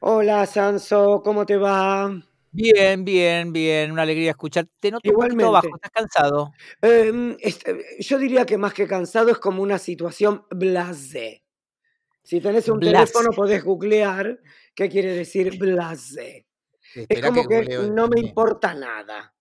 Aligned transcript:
Hola 0.00 0.46
Sanso, 0.46 1.22
¿cómo 1.22 1.44
te 1.44 1.56
va? 1.56 2.10
Bien, 2.50 3.04
bien, 3.04 3.52
bien, 3.52 3.92
una 3.92 4.02
alegría 4.02 4.30
escucharte. 4.30 4.70
Te 4.80 4.90
noto 4.90 5.10
un 5.10 5.16
poquito 5.16 5.52
bajo. 5.52 5.68
¿estás 5.74 5.90
cansado? 5.90 6.52
Em, 6.80 7.36
este, 7.40 7.84
yo 8.00 8.18
diría 8.18 8.46
que 8.46 8.56
más 8.56 8.72
que 8.72 8.86
cansado 8.86 9.30
es 9.30 9.38
como 9.38 9.62
una 9.62 9.78
situación 9.78 10.44
blasé. 10.50 11.44
Si 12.22 12.40
tenés 12.40 12.68
un 12.68 12.80
teléfono 12.80 13.30
podés 13.30 13.64
googlear 13.64 14.38
qué 14.74 14.88
quiere 14.88 15.14
decir 15.14 15.58
blasé. 15.58 16.46
Es 16.94 17.06
que 17.06 17.20
como 17.20 17.46
que 17.46 17.66
no 17.90 18.08
me 18.08 18.20
importa 18.20 18.74
nada. 18.74 19.34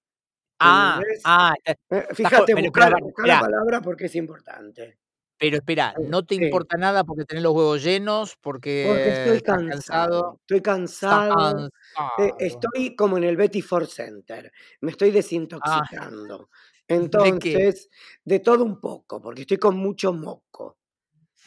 Ah, 0.60 1.00
ah, 1.24 1.54
eh, 1.64 1.76
Eh, 1.90 2.08
fíjate, 2.14 2.56
buscá 2.56 2.90
la 3.26 3.40
palabra 3.40 3.82
porque 3.82 4.06
es 4.06 4.16
importante. 4.16 4.98
Pero 5.40 5.58
espera, 5.58 5.94
Eh, 5.98 6.04
¿no 6.08 6.24
te 6.26 6.36
importa 6.36 6.78
nada 6.78 7.04
porque 7.04 7.24
tenés 7.26 7.44
los 7.44 7.54
huevos 7.54 7.84
llenos, 7.84 8.36
Porque 8.42 8.86
porque 8.88 9.10
estoy 9.12 9.42
cansado? 9.42 9.70
cansado, 9.70 10.38
estoy 10.42 10.62
cansado, 10.62 11.68
eh, 11.68 11.70
cansado. 11.96 12.38
estoy 12.40 12.96
como 12.96 13.18
en 13.18 13.24
el 13.26 13.38
Betty 13.38 13.62
Ford 13.62 13.88
Center, 13.88 14.52
me 14.82 14.92
estoy 14.92 15.10
Ah, 15.10 15.14
desintoxicando. 15.14 16.50
¿de? 16.90 16.96
Entonces, 16.96 17.90
de 18.24 18.40
todo 18.40 18.64
un 18.64 18.80
poco, 18.80 19.22
porque 19.22 19.42
estoy 19.42 19.58
con 19.58 19.78
mucho 19.78 20.14
moco. 20.14 20.78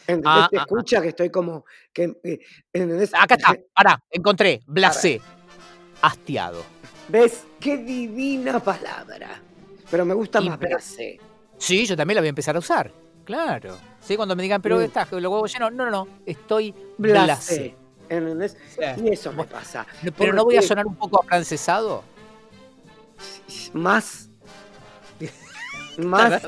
Ah, 0.03 0.05
Se 0.07 0.21
ah, 0.25 0.49
ah. 0.53 0.57
escucha 0.59 1.01
que 1.03 1.09
estoy 1.09 1.31
como 1.31 1.65
que, 1.93 2.13
eh, 2.25 2.39
¿entendés? 2.73 3.11
Acá 3.15 3.35
está, 3.37 3.55
pará, 3.75 4.03
encontré, 4.11 4.61
blasé, 4.67 5.21
hastiado. 6.03 6.63
¿Ves? 7.09 7.45
Qué 7.59 7.77
divina 7.79 8.61
palabra. 8.61 9.43
Pero 9.91 10.05
me 10.05 10.15
gusta 10.15 10.41
Y 10.41 10.49
más 10.49 10.59
blasé. 10.59 11.19
sí, 11.59 11.85
yo 11.87 11.97
también 11.97 12.15
la 12.17 12.21
voy 12.21 12.29
a 12.29 12.31
empezar 12.31 12.55
a 12.57 12.61
usar, 12.61 12.93
claro. 13.31 13.78
Sí, 14.00 14.17
cuando 14.17 14.34
me 14.34 14.42
digan: 14.42 14.61
"Pero 14.61 14.78
Mm. 14.78 14.83
estás 14.83 15.12
los 15.12 15.23
huevos 15.23 15.53
llenos", 15.53 15.73
no, 15.73 15.84
no, 15.84 15.91
no, 15.91 16.09
estoy 16.27 16.75
blasé. 16.98 17.77
¿entendés? 18.09 18.56
Sí. 18.75 19.05
Y 19.05 19.12
eso 19.12 19.33
me 19.33 19.45
pasa. 19.45 19.87
pero, 20.19 20.33
¿no 20.33 20.42
voy 20.45 20.56
a 20.56 20.62
sonar 20.62 20.84
un 20.87 20.97
poco 20.97 21.20
afrancesado? 21.22 22.03
más 23.72 24.28
más 25.98 26.42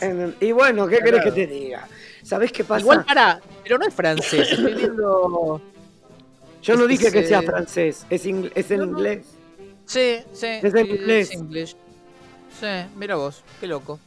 en 0.00 0.36
y 0.40 0.52
bueno, 0.52 0.86
¿qué 0.86 0.98
querés 0.98 1.22
que 1.22 1.32
te 1.32 1.46
diga? 1.46 1.88
¿Sabés 2.22 2.52
qué 2.52 2.62
Igual 2.62 2.98
pasa? 2.98 3.04
pará, 3.04 3.40
pero 3.64 3.78
no 3.78 3.86
es 3.86 3.94
francés, 3.94 4.52
estoy 4.52 4.74
viendo 4.80 5.60
Yo 6.62 6.76
no 6.76 6.86
dije 6.86 7.10
que 7.10 7.26
sea 7.26 7.42
francés, 7.42 8.06
es 8.10 8.26
ingl 8.26 8.52
es 8.54 8.70
en 8.70 8.78
No, 8.80 8.86
no. 8.86 8.92
inglés. 8.92 9.26
Sí, 9.86 10.20
sí, 10.32 10.46
Es 10.46 10.74
en 10.74 10.76
es 11.10 11.32
inglés. 11.34 11.76
Sí, 12.60 12.66
mira 12.96 13.16
vos, 13.16 13.42
qué 13.60 13.66
loco. 13.66 13.98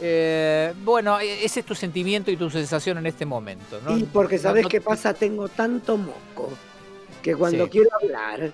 Eh, 0.00 0.72
bueno, 0.82 1.20
e 1.20 1.44
ese 1.44 1.60
es 1.60 1.66
tu 1.66 1.74
sentimiento 1.74 2.30
y 2.30 2.36
tu 2.36 2.48
sensación 2.50 2.98
en 2.98 3.06
este 3.06 3.26
momento, 3.26 3.80
¿no? 3.84 3.96
Y 3.96 4.04
porque, 4.04 4.36
No 4.36 4.42
¿sabés 4.42 4.62
no 4.64 4.68
qué 4.68 4.80
pasa? 4.80 5.12
Tengo 5.12 5.48
tanto 5.48 5.96
moco 5.98 6.50
que 7.22 7.34
cuando 7.36 7.64
Sí. 7.64 7.70
quiero 7.70 7.90
hablar, 8.02 8.52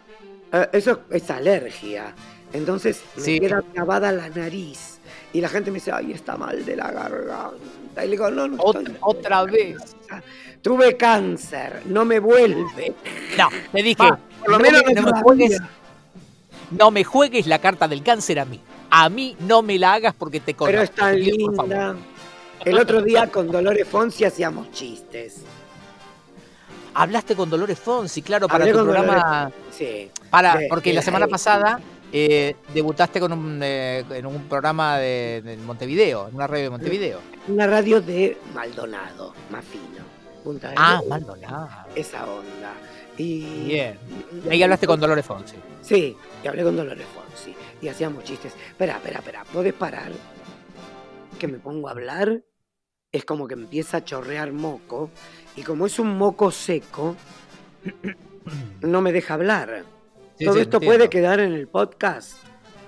eh, 0.53 0.69
eso 0.72 1.00
es 1.10 1.31
alergia. 1.31 2.15
Entonces 2.53 3.03
me 3.16 3.22
Sí. 3.22 3.41
queda 3.41 3.62
trabada 3.75 4.10
la 4.12 4.28
nariz 4.28 4.98
y 5.32 5.41
la 5.41 5.48
gente 5.48 5.71
me 5.71 5.76
dice: 5.76 5.93
"Ay, 5.93 6.12
está 6.12 6.37
mal 6.37 6.65
de 6.65 6.76
la 6.76 6.91
garganta". 6.91 8.04
Y 8.04 8.06
le 8.06 8.10
digo: 8.12 8.31
"No, 8.31 8.48
no 8.48 8.56
Otra 8.62 8.82
otra 9.00 9.44
vez. 9.44 9.76
Tuve 10.62 10.97
cáncer, 10.97 11.82
no 11.87 12.04
me 12.04 12.19
vuelve". 12.19 12.92
No, 13.37 13.48
te 13.72 13.82
dije, 13.82 14.03
Va, 14.03 14.19
por 14.41 14.50
lo 14.50 14.59
no 14.59 14.62
menos 14.62 14.82
me 14.84 14.94
me 15.00 15.22
juegues 15.22 15.59
no 16.71 16.91
me 16.91 17.04
juegues 17.04 17.47
la 17.47 17.60
carta 17.60 17.87
del 17.87 18.03
cáncer 18.03 18.41
a 18.41 18.44
mí. 18.44 18.60
A 18.99 19.09
mí 19.11 19.37
no 19.41 19.61
me 19.62 19.79
la 19.79 19.93
hagas 19.95 20.15
porque 20.15 20.41
te 20.41 20.55
Pero 20.55 20.81
es 20.83 20.91
conozco, 20.91 20.95
tan 20.97 21.21
linda. 21.21 21.97
El 22.65 22.79
otro 22.79 23.03
día 23.03 23.27
con 23.31 23.51
Dolores 23.51 23.87
Fonsi 23.87 24.25
hacíamos 24.25 24.71
chistes. 24.73 25.43
Hablaste 26.95 27.37
con 27.37 27.51
Dolores 27.51 27.79
Fonsi, 27.79 28.23
claro, 28.23 28.49
para 28.49 28.65
Hablé 28.65 28.73
tu 28.73 28.83
programa 28.84 29.53
Sí, 29.71 30.11
para 30.31 30.57
de 30.57 30.67
porque 30.71 30.91
de 30.91 30.95
la 30.97 31.03
semana 31.03 31.27
pasada, 31.29 31.79
eh, 32.11 32.57
debutaste 32.73 33.21
con 33.21 33.33
un, 33.33 33.61
eh, 33.62 34.03
en 34.11 34.25
un 34.25 34.45
programa 34.45 34.97
de 34.97 35.43
de 35.45 35.57
Montevideo, 35.59 36.28
en 36.28 36.34
una 36.34 36.47
radio 36.47 36.65
de 36.65 36.71
Montevideo. 36.71 37.21
Una 37.49 37.67
radio 37.67 38.01
de 38.01 38.39
Maldonado, 38.55 39.34
más 39.51 39.65
fino. 39.67 40.07
Punta 40.43 40.73
Ah, 40.75 40.97
Este, 40.99 41.11
Maldonado. 41.11 41.69
esa 41.95 42.25
onda. 42.25 42.73
Y 43.19 43.65
Bien. 43.65 43.99
Y 44.47 44.49
ahí 44.51 44.63
hablaste 44.63 44.87
con 44.87 44.99
Dolores 44.99 45.25
Fonsi. 45.27 45.57
Sí, 45.83 46.17
y 46.43 46.47
hablé 46.49 46.63
con 46.65 46.77
Dolores 46.77 47.07
Fonsi. 47.15 47.55
Y 47.86 47.88
hacíamos 47.88 48.24
chistes. 48.24 48.52
Espera, 48.69 48.97
espera, 48.97 49.20
espera. 49.20 49.44
¿Podés 49.44 49.72
parar? 49.72 50.10
Que 51.38 51.47
me 51.47 51.60
pongo 51.60 51.86
a 51.86 51.92
hablar. 51.92 52.42
Es 53.12 53.24
como 53.24 53.47
que 53.47 53.54
empieza 53.54 53.98
a 53.98 54.04
chorrear 54.04 54.50
moco. 54.50 55.08
Y 55.54 55.62
como 55.62 55.86
es 55.86 56.00
un 56.00 56.19
moco 56.19 56.50
seco, 56.50 57.14
no 58.80 59.00
me 59.00 59.12
deja 59.12 59.34
hablar. 59.34 59.84
Sí, 60.36 60.47
Todo 60.47 60.54
sí, 60.56 60.60
esto 60.62 60.78
entiendo. 60.78 60.97
puede 60.98 61.08
quedar 61.08 61.38
en 61.38 61.52
el 61.52 61.69
podcast. 61.69 62.38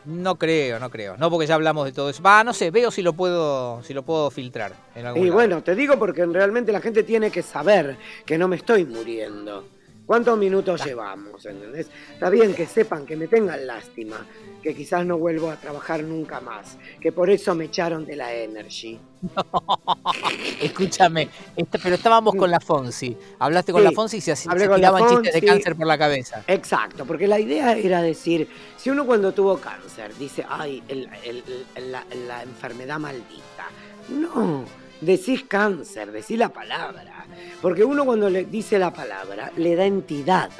No 0.05 0.37
creo, 0.37 0.81
no 0.81 0.91
creo. 0.91 1.17
No, 1.17 1.31
porque 1.31 1.47
ya 1.47 1.55
hablamos 1.55 1.85
de 1.85 1.93
todo 1.93 2.11
eso. 2.11 2.21
Va, 2.21 2.43
no 2.43 2.53
sé, 2.53 2.73
veo 2.73 2.91
si 2.91 3.01
lo 3.03 3.13
puedo, 3.13 3.81
si 3.85 3.95
lo 3.95 4.03
puedo 4.05 4.33
filtrar 4.33 4.73
en 4.97 5.07
algún 5.07 5.23
Y 5.23 5.27
lado. 5.27 5.35
bueno, 5.37 5.63
te 5.63 5.77
digo 5.77 5.97
porque 5.97 6.27
realmente 6.27 6.73
la 6.73 6.81
gente 6.81 7.05
tiene 7.05 7.31
que 7.31 7.43
saber 7.43 7.97
que 8.27 8.37
no 8.37 8.49
me 8.49 8.57
estoy 8.57 8.85
muriendo. 8.85 9.65
¿Cuántos 10.09 10.39
minutos 10.39 10.83
llevamos? 10.87 11.45
¿Entendés? 11.45 11.87
Está 12.15 12.31
bien 12.31 12.55
que 12.55 12.65
sepan, 12.67 13.05
que 13.05 13.15
me 13.15 13.29
tengan 13.29 13.67
lástima, 13.67 14.17
que 14.63 14.75
quizás 14.75 15.05
no 15.05 15.19
vuelvo 15.19 15.51
a 15.51 15.57
trabajar 15.57 16.03
nunca 16.03 16.41
más, 16.41 16.79
que 16.99 17.13
por 17.13 17.29
eso 17.29 17.55
me 17.55 17.67
echaron 17.67 18.07
de 18.07 18.17
la 18.17 18.33
Energy. 18.33 18.99
Escúchame, 20.63 21.29
esta- 21.57 21.79
pero 21.79 21.97
estábamos 21.97 22.35
con 22.37 22.51
la 22.51 22.59
Fonsi. 22.59 23.15
Hablaste 23.39 23.73
con 23.73 23.85
la 23.85 23.93
Fonsi 23.93 24.17
y 24.17 24.21
se, 24.23 24.35
se 24.35 24.49
tiraban 24.49 25.09
chistes 25.11 25.35
de 25.35 25.43
cáncer 25.47 25.77
por 25.77 25.87
la 25.87 25.99
cabeza. 25.99 26.43
Exacto, 26.47 27.05
porque 27.05 27.27
la 27.29 27.39
idea 27.39 27.77
era 27.77 28.01
decir, 28.01 28.49
si 28.79 28.89
uno 28.89 29.05
cuando 29.05 29.33
tuvo 29.33 29.59
cáncer 29.59 30.17
dice, 30.17 30.43
ay, 30.49 30.83
el- 30.89 31.09
el- 31.23 31.45
el- 31.75 31.93
la, 31.93 32.03
la 32.27 32.43
enfermedad 32.43 32.99
maldita. 32.99 33.67
No, 34.09 34.65
decís 35.01 35.45
cáncer, 35.47 36.13
decís 36.13 36.39
la 36.39 36.49
palabra. 36.51 37.27
Porque 37.63 37.85
uno 37.85 38.05
cuando 38.05 38.29
le 38.31 38.45
dice 38.45 38.79
la 38.79 38.93
palabra 38.93 39.53
le 39.57 39.75
da 39.77 39.85
entidad. 39.85 40.51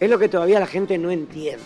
Es 0.00 0.08
lo 0.08 0.18
que 0.18 0.28
todavía 0.28 0.60
la 0.60 0.66
gente 0.66 0.96
no 0.98 1.10
entiende. 1.10 1.62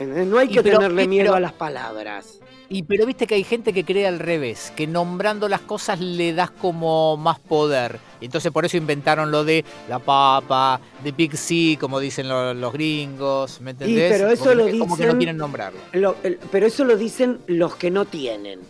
No 0.00 0.38
hay 0.38 0.48
que 0.48 0.62
pero- 0.62 0.78
tenerle 0.78 1.06
miedo 1.06 1.24
pero- 1.26 1.34
a 1.36 1.40
las 1.40 1.52
palabras. 1.52 2.38
Y 2.68 2.82
pero 2.82 3.04
viste 3.06 3.26
que 3.26 3.34
hay 3.34 3.44
gente 3.44 3.72
que 3.74 3.84
cree 3.84 4.06
al 4.06 4.18
revés, 4.18 4.72
que 4.74 4.86
nombrando 4.86 5.48
las 5.48 5.60
cosas 5.60 6.00
le 6.00 6.32
das 6.32 6.50
como 6.50 7.16
más 7.16 7.38
poder. 7.38 8.00
Entonces 8.22 8.50
por 8.50 8.64
eso 8.64 8.76
inventaron 8.78 9.30
lo 9.30 9.44
de 9.44 9.64
la 9.88 9.98
papa, 9.98 10.80
de 11.04 11.12
Big 11.12 11.36
C, 11.36 11.76
como 11.78 12.00
dicen 12.00 12.26
lo- 12.28 12.54
los, 12.54 12.72
gringos, 12.72 13.60
¿me 13.60 13.72
entendés? 13.72 14.10
pero 14.10 14.28
eso 14.30 14.44
Porque 14.44 14.56
lo 14.56 14.66
es 14.66 14.78
como 14.78 14.96
que 14.96 15.02
no 15.02 15.08
dicen- 15.08 15.18
quieren 15.18 15.36
nombrarlo. 15.36 15.78
Lo- 15.92 16.16
el- 16.24 16.38
pero 16.50 16.66
eso 16.66 16.84
lo 16.84 16.96
dicen 16.96 17.38
los 17.46 17.76
que 17.76 17.90
no 17.90 18.06
tienen. 18.06 18.60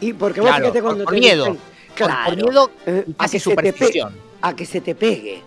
Y 0.00 0.12
porque 0.12 0.40
vos 0.40 0.48
Claro, 0.50 0.64
fíjate 0.66 0.78
por- 0.80 0.88
cuando 0.90 1.04
por 1.04 1.14
te 1.14 1.20
miedo. 1.20 1.44
dicen, 1.46 1.60
claro, 1.94 2.24
por 2.26 2.36
miedo 2.36 2.70
eh, 2.86 3.04
a 3.18 3.28
que 3.28 3.38
se 3.38 3.50
te 3.50 3.56
pe- 3.56 3.70
superstición. 3.72 4.14
a 4.42 4.54
que 4.56 4.66
se 4.66 4.80
te 4.80 4.94
pegue. 4.94 5.42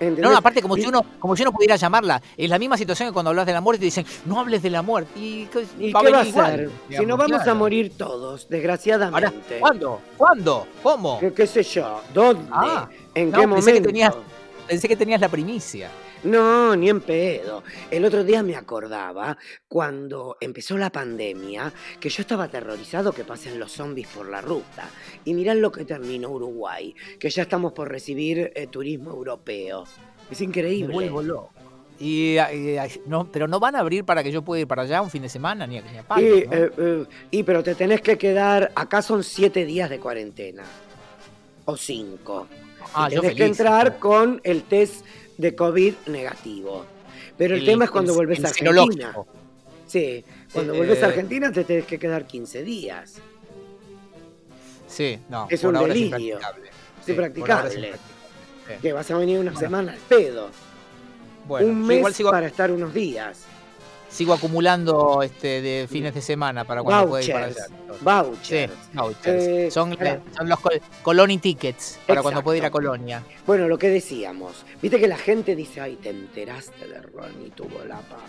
¿entendés? 0.00 0.22
No, 0.22 0.30
no, 0.30 0.36
aparte 0.36 0.62
como 0.62 0.76
Y- 0.76 0.82
si 0.82 0.86
uno, 0.86 1.04
como 1.18 1.34
si 1.34 1.42
uno 1.42 1.52
pudiera 1.52 1.74
llamarla. 1.76 2.22
Es 2.36 2.48
la 2.48 2.58
misma 2.58 2.76
situación 2.76 3.08
que 3.08 3.12
cuando 3.12 3.30
hablas 3.30 3.46
de 3.46 3.52
la 3.52 3.60
muerte 3.60 3.78
y 3.84 3.90
te 3.90 4.00
dicen, 4.02 4.06
no 4.26 4.38
hables 4.38 4.62
de 4.62 4.70
la 4.70 4.80
muerte. 4.82 5.10
¿Y, 5.18 5.46
qué- 5.46 5.66
¿Y 5.78 5.92
va 5.92 6.00
a 6.00 6.02
qué 6.04 6.10
va 6.12 6.20
a 6.20 6.24
ser? 6.24 6.70
si 6.88 7.04
nos 7.04 7.18
vamos 7.18 7.40
a 7.40 7.44
claro. 7.44 7.58
morir 7.58 7.92
todos, 7.96 8.42
Ahora, 8.44 8.56
desgraciadamente. 8.56 9.58
¿cuándo? 9.58 10.00
¿Cuándo? 10.16 10.66
¿Cómo? 10.84 11.18
¿Qué, 11.18 11.32
qué 11.32 11.46
sé 11.48 11.62
yo? 11.64 12.00
¿Dónde? 12.14 12.48
Ah, 12.52 12.88
¿En 13.14 13.30
no, 13.32 13.40
qué 13.40 13.48
pensé 13.48 13.64
que 13.72 13.80
momento? 13.80 13.88
tenías- 13.88 14.14
Pensé 14.68 14.86
que 14.86 14.96
tenías 14.96 15.20
la 15.20 15.28
primicia. 15.30 15.90
No, 16.24 16.74
ni 16.74 16.88
en 16.88 17.00
pedo. 17.00 17.62
El 17.90 18.04
otro 18.04 18.24
día 18.24 18.42
me 18.42 18.56
acordaba 18.56 19.36
cuando 19.68 20.36
empezó 20.40 20.76
la 20.76 20.90
pandemia 20.90 21.72
que 22.00 22.08
yo 22.08 22.22
estaba 22.22 22.44
aterrorizado 22.44 23.12
que 23.12 23.24
pasen 23.24 23.58
los 23.60 23.72
zombies 23.72 24.08
por 24.08 24.28
la 24.28 24.40
ruta. 24.40 24.88
Y 25.24 25.34
mirá 25.34 25.54
lo 25.54 25.70
que 25.70 25.84
terminó 25.84 26.30
Uruguay, 26.30 26.94
que 27.20 27.30
ya 27.30 27.42
estamos 27.42 27.72
por 27.72 27.88
recibir 27.88 28.52
eh, 28.54 28.66
turismo 28.66 29.10
europeo. 29.10 29.84
Es 30.30 30.40
Me 30.40 30.46
increíble. 30.46 30.92
vuelvo 30.92 31.22
loco. 31.22 31.50
Y, 32.00 32.36
y- 32.38 32.78
y- 32.78 33.00
no, 33.06 33.30
pero 33.30 33.48
no 33.48 33.58
van 33.58 33.74
a 33.74 33.80
abrir 33.80 34.04
para 34.04 34.22
que 34.22 34.30
yo 34.30 34.42
pueda 34.42 34.60
ir 34.60 34.66
para 34.68 34.82
allá 34.82 35.02
un 35.02 35.10
fin 35.10 35.22
de 35.22 35.28
semana 35.28 35.66
ni 35.66 35.78
a, 35.78 35.82
ni 35.82 35.98
a 35.98 36.20
Y, 36.20 36.46
¿no? 36.46 36.52
eh, 36.54 36.70
eh, 36.78 37.04
y 37.32 37.42
pero 37.42 37.62
te 37.62 37.74
tenés 37.74 38.00
que 38.02 38.16
quedar, 38.18 38.70
acá 38.76 39.02
son 39.02 39.24
siete 39.24 39.64
días 39.64 39.90
de 39.90 39.98
cuarentena. 39.98 40.62
O 41.64 41.76
cinco. 41.76 42.46
ah, 42.94 43.08
y 43.10 43.14
yo 43.14 43.20
tenés 43.20 43.36
que 43.36 43.44
entrar 43.46 43.98
con 43.98 44.40
el 44.44 44.62
test 44.62 45.04
de 45.38 45.54
COVID 45.56 45.94
negativo. 46.06 46.84
Pero 47.38 47.54
el, 47.54 47.64
tema 47.64 47.84
es 47.86 47.90
cuando 47.90 48.12
el- 48.12 48.16
vuelves 48.16 48.38
el 48.40 48.44
a 48.46 48.48
Argentina. 48.48 49.14
Sí, 49.86 50.22
cuando 50.52 50.74
Eh, 50.74 50.76
vuelves 50.76 51.02
a 51.02 51.06
eh, 51.06 51.08
Argentina 51.08 51.50
te 51.50 51.64
tenés 51.64 51.86
que 51.86 51.98
quedar 51.98 52.26
15 52.26 52.62
días. 52.62 53.14
Sí, 54.86 55.18
no. 55.28 55.46
Es 55.50 55.64
un 55.64 55.74
delirio. 55.74 56.38
Es 57.00 57.08
impracticable. 57.08 57.70
Sí, 57.70 57.84
es. 58.74 58.80
Que 58.82 58.92
vas 58.92 59.10
a 59.10 59.16
venir 59.16 59.38
una 59.38 59.52
Bueno. 59.52 59.60
semana 59.66 59.92
al 59.92 59.98
pedo. 59.98 60.50
Bueno, 61.46 61.68
un 61.68 61.86
mes 61.86 61.98
igual 61.98 62.14
sigo. 62.14 62.30
para 62.30 62.46
estar 62.46 62.70
unos 62.70 62.92
días. 62.92 63.44
Sigo 64.08 64.32
acumulando 64.32 65.22
este 65.22 65.60
de 65.60 65.86
fines 65.88 66.14
de 66.14 66.20
semana 66.20 66.64
para 66.64 66.82
cuando 66.82 67.10
pueda 67.10 67.24
ir 67.24 67.32
para 67.32 67.46
allá. 67.46 67.66
Vouchers. 68.00 68.72
Sí, 68.72 68.96
vouchers. 68.96 69.44
Eh, 69.44 69.70
son, 69.70 69.96
son, 70.36 70.48
los 70.48 70.58
Coloni 71.02 71.38
tickets 71.38 71.98
para 72.06 72.22
cuando 72.22 72.42
pueda 72.42 72.58
ir 72.58 72.64
a 72.64 72.70
Colonia. 72.70 73.22
Bueno, 73.46 73.68
lo 73.68 73.78
que 73.78 73.88
decíamos. 73.88 74.64
Viste 74.80 74.98
que 74.98 75.08
la 75.08 75.16
gente 75.16 75.54
dice, 75.54 75.80
ay, 75.80 75.96
te 75.96 76.10
enteraste 76.10 76.86
de 76.86 77.00
Ronnie 77.02 77.50
tuvo 77.54 77.84
la 77.86 77.96
papa. 77.96 78.22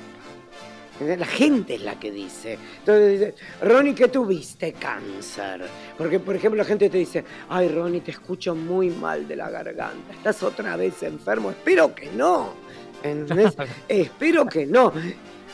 La 0.99 1.25
gente 1.25 1.75
es 1.75 1.81
la 1.81 1.97
que 1.97 2.11
dice. 2.11 2.57
Entonces 2.79 3.19
dice, 3.19 3.35
Ronnie, 3.61 3.95
¿qué 3.95 4.09
tuviste? 4.09 4.73
Cáncer. 4.73 5.61
Porque, 5.97 6.19
por 6.19 6.35
ejemplo, 6.35 6.57
la 6.57 6.65
gente 6.65 6.89
te 6.89 6.97
dice, 6.97 7.23
ay, 7.47 7.69
Ronnie, 7.69 8.01
te 8.01 8.11
escucho 8.11 8.53
muy 8.53 8.89
mal 8.89 9.25
de 9.25 9.37
la 9.37 9.49
garganta. 9.49 10.13
¿Estás 10.13 10.43
otra 10.43 10.75
vez 10.75 11.01
enfermo? 11.03 11.51
Espero 11.51 11.95
que 11.95 12.11
no. 12.11 12.53
Espero 13.87 14.45
que 14.45 14.65
no. 14.65 14.91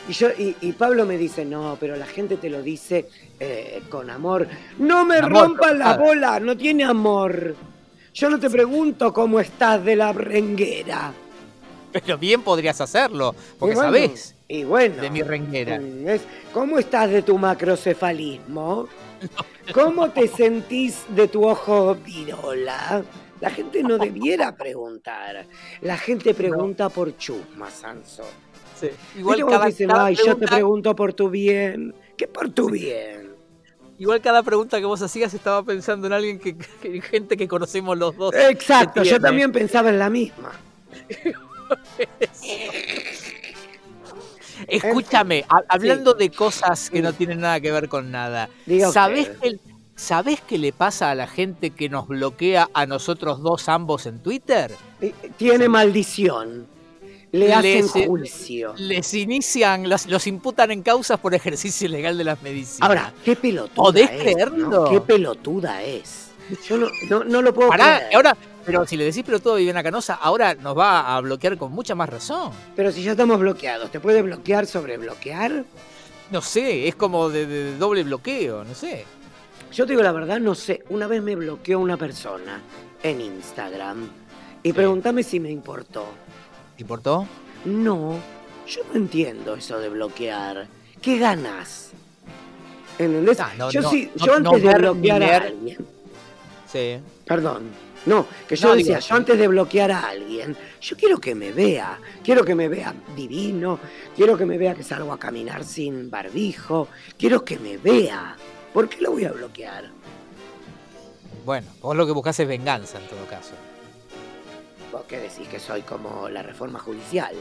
Y, 0.07 0.13
yo, 0.13 0.27
y, 0.37 0.71
Pablo 0.73 1.05
me 1.05 1.17
dice, 1.17 1.45
no, 1.45 1.77
pero 1.79 1.95
la 1.95 2.05
gente 2.05 2.37
te 2.37 2.49
lo 2.49 2.61
dice 2.61 3.09
eh, 3.39 3.81
con 3.89 4.09
amor. 4.09 4.47
No 4.77 5.05
me 5.05 5.19
rompas 5.21 5.75
la 5.75 5.97
bola, 5.97 6.39
no 6.39 6.55
tiene 6.55 6.83
amor. 6.83 7.55
Yo 8.13 8.29
no 8.29 8.39
te 8.39 8.49
pregunto 8.49 9.11
cómo 9.11 9.39
estás 9.39 9.83
de 9.83 9.95
la 9.95 10.13
renguera. 10.13 11.11
Pero 11.91 12.17
bien 12.17 12.41
podrías 12.41 12.79
hacerlo, 12.81 13.33
porque 13.57 13.75
sabés 13.75 14.35
y 14.47 14.63
bueno, 14.63 15.01
de 15.01 15.09
mi 15.09 15.23
renguera. 15.23 15.81
¿Cómo 16.53 16.77
estás 16.77 17.09
de 17.09 17.21
tu 17.23 17.37
macrocefalismo? 17.37 18.87
¿Cómo 19.73 20.09
te 20.11 20.27
sentís 20.27 21.03
de 21.09 21.27
tu 21.27 21.47
ojo 21.47 21.95
virola? 21.95 23.03
La 23.41 23.49
gente 23.49 23.81
no 23.81 23.97
debiera 23.97 24.55
preguntar. 24.55 25.45
La 25.81 25.97
gente 25.97 26.33
pregunta 26.33 26.89
por 26.89 27.17
chusma, 27.17 27.69
Sanso. 27.71 28.23
Sí. 28.79 28.89
Igual 29.17 29.45
cada, 29.45 29.71
cada 29.71 30.11
yo 30.11 30.35
te 30.35 30.47
pregunto 30.47 30.95
por 30.95 31.13
tu 31.13 31.29
bien. 31.29 31.93
¿Qué 32.17 32.27
por 32.27 32.49
tu 32.49 32.69
bien? 32.69 33.35
Igual 33.97 34.19
cada 34.21 34.43
pregunta 34.43 34.79
que 34.79 34.85
vos 34.85 35.01
hacías 35.01 35.33
estaba 35.33 35.63
pensando 35.63 36.07
en 36.07 36.13
alguien 36.13 36.37
que, 36.39 36.55
gente 37.01 37.37
que 37.37 37.47
conocemos 37.47 37.97
los 37.97 38.17
dos. 38.17 38.35
Exacto, 38.35 39.03
yo 39.03 39.21
también 39.21 39.53
pensaba 39.53 39.89
en 39.89 39.99
la 39.99 40.09
misma. 40.09 40.51
Escúchame, 44.67 45.45
hablando 45.69 46.13
de 46.13 46.29
cosas 46.29 46.89
que 46.89 47.01
no 47.01 47.13
tienen 47.13 47.41
nada 47.41 47.59
que 47.59 47.71
ver 47.71 47.87
con 47.87 48.11
nada, 48.11 48.49
¿sabés 48.91 49.29
que, 49.29 49.59
¿sabés 49.95 50.41
qué 50.41 50.57
le 50.57 50.73
pasa 50.73 51.11
a 51.11 51.15
la 51.15 51.27
gente 51.27 51.69
que 51.71 51.87
nos 51.89 52.07
bloquea 52.07 52.69
a 52.73 52.85
nosotros 52.85 53.41
dos 53.41 53.69
ambos 53.69 54.05
en 54.05 54.19
Twitter? 54.21 54.71
Eh, 55.01 55.13
tiene 55.37 55.69
maldición. 55.69 56.67
Le 57.35 57.53
hacen 57.53 57.87
juicio. 57.87 58.73
Les 58.77 59.13
inician, 59.13 59.89
los, 59.89 60.05
los, 60.07 60.25
imputan 60.27 60.71
en 60.71 60.81
causas 60.81 61.19
por 61.19 61.33
ejercicio 61.33 61.87
ilegal 61.87 62.17
de 62.17 62.23
las 62.23 62.41
medicinas. 62.41 62.89
Ahora, 62.89 63.13
qué 63.23 63.35
pelotuda 63.35 63.75
¿Podés 63.75 64.09
creerlo? 64.09 64.89
Qué 64.89 65.01
pelotuda 65.01 65.83
es. 65.83 66.31
Yo 66.67 66.77
no, 66.77 66.89
no, 67.23 67.41
lo 67.41 67.53
puedo 67.53 67.69
creer. 67.69 68.03
Ahora, 68.13 68.37
pero 68.65 68.85
si 68.85 68.97
le 68.97 69.05
decís 69.05 69.23
pero 69.25 69.39
todo 69.39 69.55
Viviana 69.55 69.83
Canosa, 69.83 70.15
ahora 70.15 70.55
nos 70.55 70.77
va 70.77 71.15
a 71.15 71.21
bloquear 71.21 71.57
con 71.57 71.71
mucha 71.71 71.95
más 71.95 72.09
razón. 72.09 72.51
Pero 72.75 72.91
si 72.91 73.03
ya 73.03 73.11
estamos 73.11 73.39
bloqueados, 73.39 73.91
¿te 73.91 73.99
puede 73.99 74.21
bloquear 74.21 74.65
sobre 74.65 74.97
bloquear? 74.97 75.65
No 76.31 76.41
sé, 76.41 76.87
es 76.87 76.95
como 76.95 77.29
de, 77.29 77.77
doble 77.77 78.03
bloqueo, 78.03 78.63
no 78.63 78.73
sé. 78.73 79.05
Yo 79.71 79.85
te 79.85 79.91
digo 79.91 80.01
la 80.01 80.11
verdad, 80.11 80.39
no 80.39 80.55
sé. 80.55 80.83
Una 80.89 81.07
vez 81.07 81.21
me 81.21 81.35
bloqueó 81.35 81.79
una 81.79 81.97
persona 81.97 82.61
en 83.03 83.21
Instagram 83.21 84.09
y 84.63 84.73
pregúntame 84.73 85.21
si 85.21 85.39
me 85.39 85.51
importó. 85.51 86.07
¿Te 86.75 86.83
importó? 86.83 87.27
No, 87.63 88.19
yo 88.67 88.81
no 88.91 88.95
entiendo 88.95 89.55
eso 89.55 89.79
de 89.79 89.89
bloquear. 89.89 90.67
¿Qué 91.01 91.17
ganas? 91.17 91.91
¿Entendés? 92.97 93.39
Ah, 93.39 93.51
yo, 93.69 93.89
sí, 93.89 94.11
yo 94.15 94.33
antes 94.35 94.61
de 94.61 94.73
bloquear 94.73 95.23
a 95.23 95.37
alguien. 95.37 95.77
Sí. 96.71 96.97
Perdón. 97.25 97.85
No, 98.05 98.27
que 98.47 98.55
yo 98.55 98.75
decía, 98.75 98.99
yo 98.99 99.15
antes 99.15 99.37
de 99.37 99.47
bloquear 99.47 99.91
a 99.91 100.09
alguien, 100.09 100.55
yo 100.79 100.95
quiero 100.95 101.17
que 101.17 101.33
me 101.33 101.51
vea, 101.51 101.99
quiero 102.23 102.45
que 102.45 102.53
me 102.53 102.67
vea 102.67 102.93
divino, 103.15 103.79
quiero 104.15 104.37
que 104.37 104.45
me 104.45 104.59
vea 104.59 104.75
que 104.75 104.83
salgo 104.83 105.11
a 105.11 105.17
caminar 105.17 105.63
sin 105.63 106.11
barbijo, 106.11 106.87
quiero 107.17 107.43
que 107.43 107.57
me 107.57 107.77
vea. 107.77 108.35
¿Por 108.71 108.89
qué 108.89 109.01
lo 109.01 109.11
voy 109.11 109.25
a 109.25 109.31
bloquear? 109.31 109.85
Bueno, 111.45 111.67
vos 111.81 111.95
lo 111.95 112.05
que 112.05 112.11
buscas 112.11 112.39
es 112.39 112.47
venganza 112.47 112.99
en 112.99 113.07
todo 113.07 113.25
caso. 113.27 113.53
¿Vos 114.95 115.03
qué 115.09 115.19
decís? 115.19 115.45
¿Que 115.49 115.59
soy 115.59 115.81
como 115.81 116.29
la 116.29 116.41
reforma 116.41 116.79
judicial? 116.79 117.35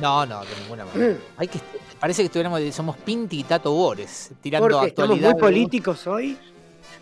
No, 0.00 0.24
no, 0.24 0.40
de 0.40 0.48
ninguna 0.62 0.86
manera. 0.86 1.12
Mm. 1.12 1.18
Hay 1.36 1.48
que, 1.48 1.60
parece 2.00 2.22
que 2.22 2.26
estuviéramos, 2.26 2.62
somos 2.74 2.96
Pinti 2.96 3.40
y 3.40 3.44
Tato 3.44 3.72
Bores, 3.72 4.30
tirando 4.40 4.80
actualidad. 4.80 4.88
¿Estamos 4.88 5.20
muy 5.20 5.34
políticos 5.34 6.06
hoy? 6.06 6.38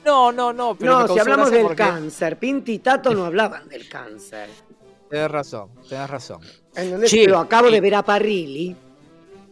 No, 0.04 0.32
no, 0.32 0.52
no. 0.52 0.74
Pero 0.74 1.06
no, 1.06 1.06
si 1.06 1.20
hablamos 1.20 1.52
del 1.52 1.76
cáncer, 1.76 2.36
Pinti 2.36 2.72
y 2.72 2.78
Tato 2.80 3.14
no 3.14 3.26
hablaban 3.26 3.68
del 3.68 3.88
cáncer. 3.88 4.50
Tienes 5.08 5.30
razón, 5.30 5.70
tienes 5.88 6.10
razón. 6.10 6.40
¿Entendés? 6.74 7.12
pero 7.12 7.38
acabo 7.38 7.70
de 7.70 7.80
ver 7.80 7.94
a 7.94 8.02
Parrilli, 8.02 8.74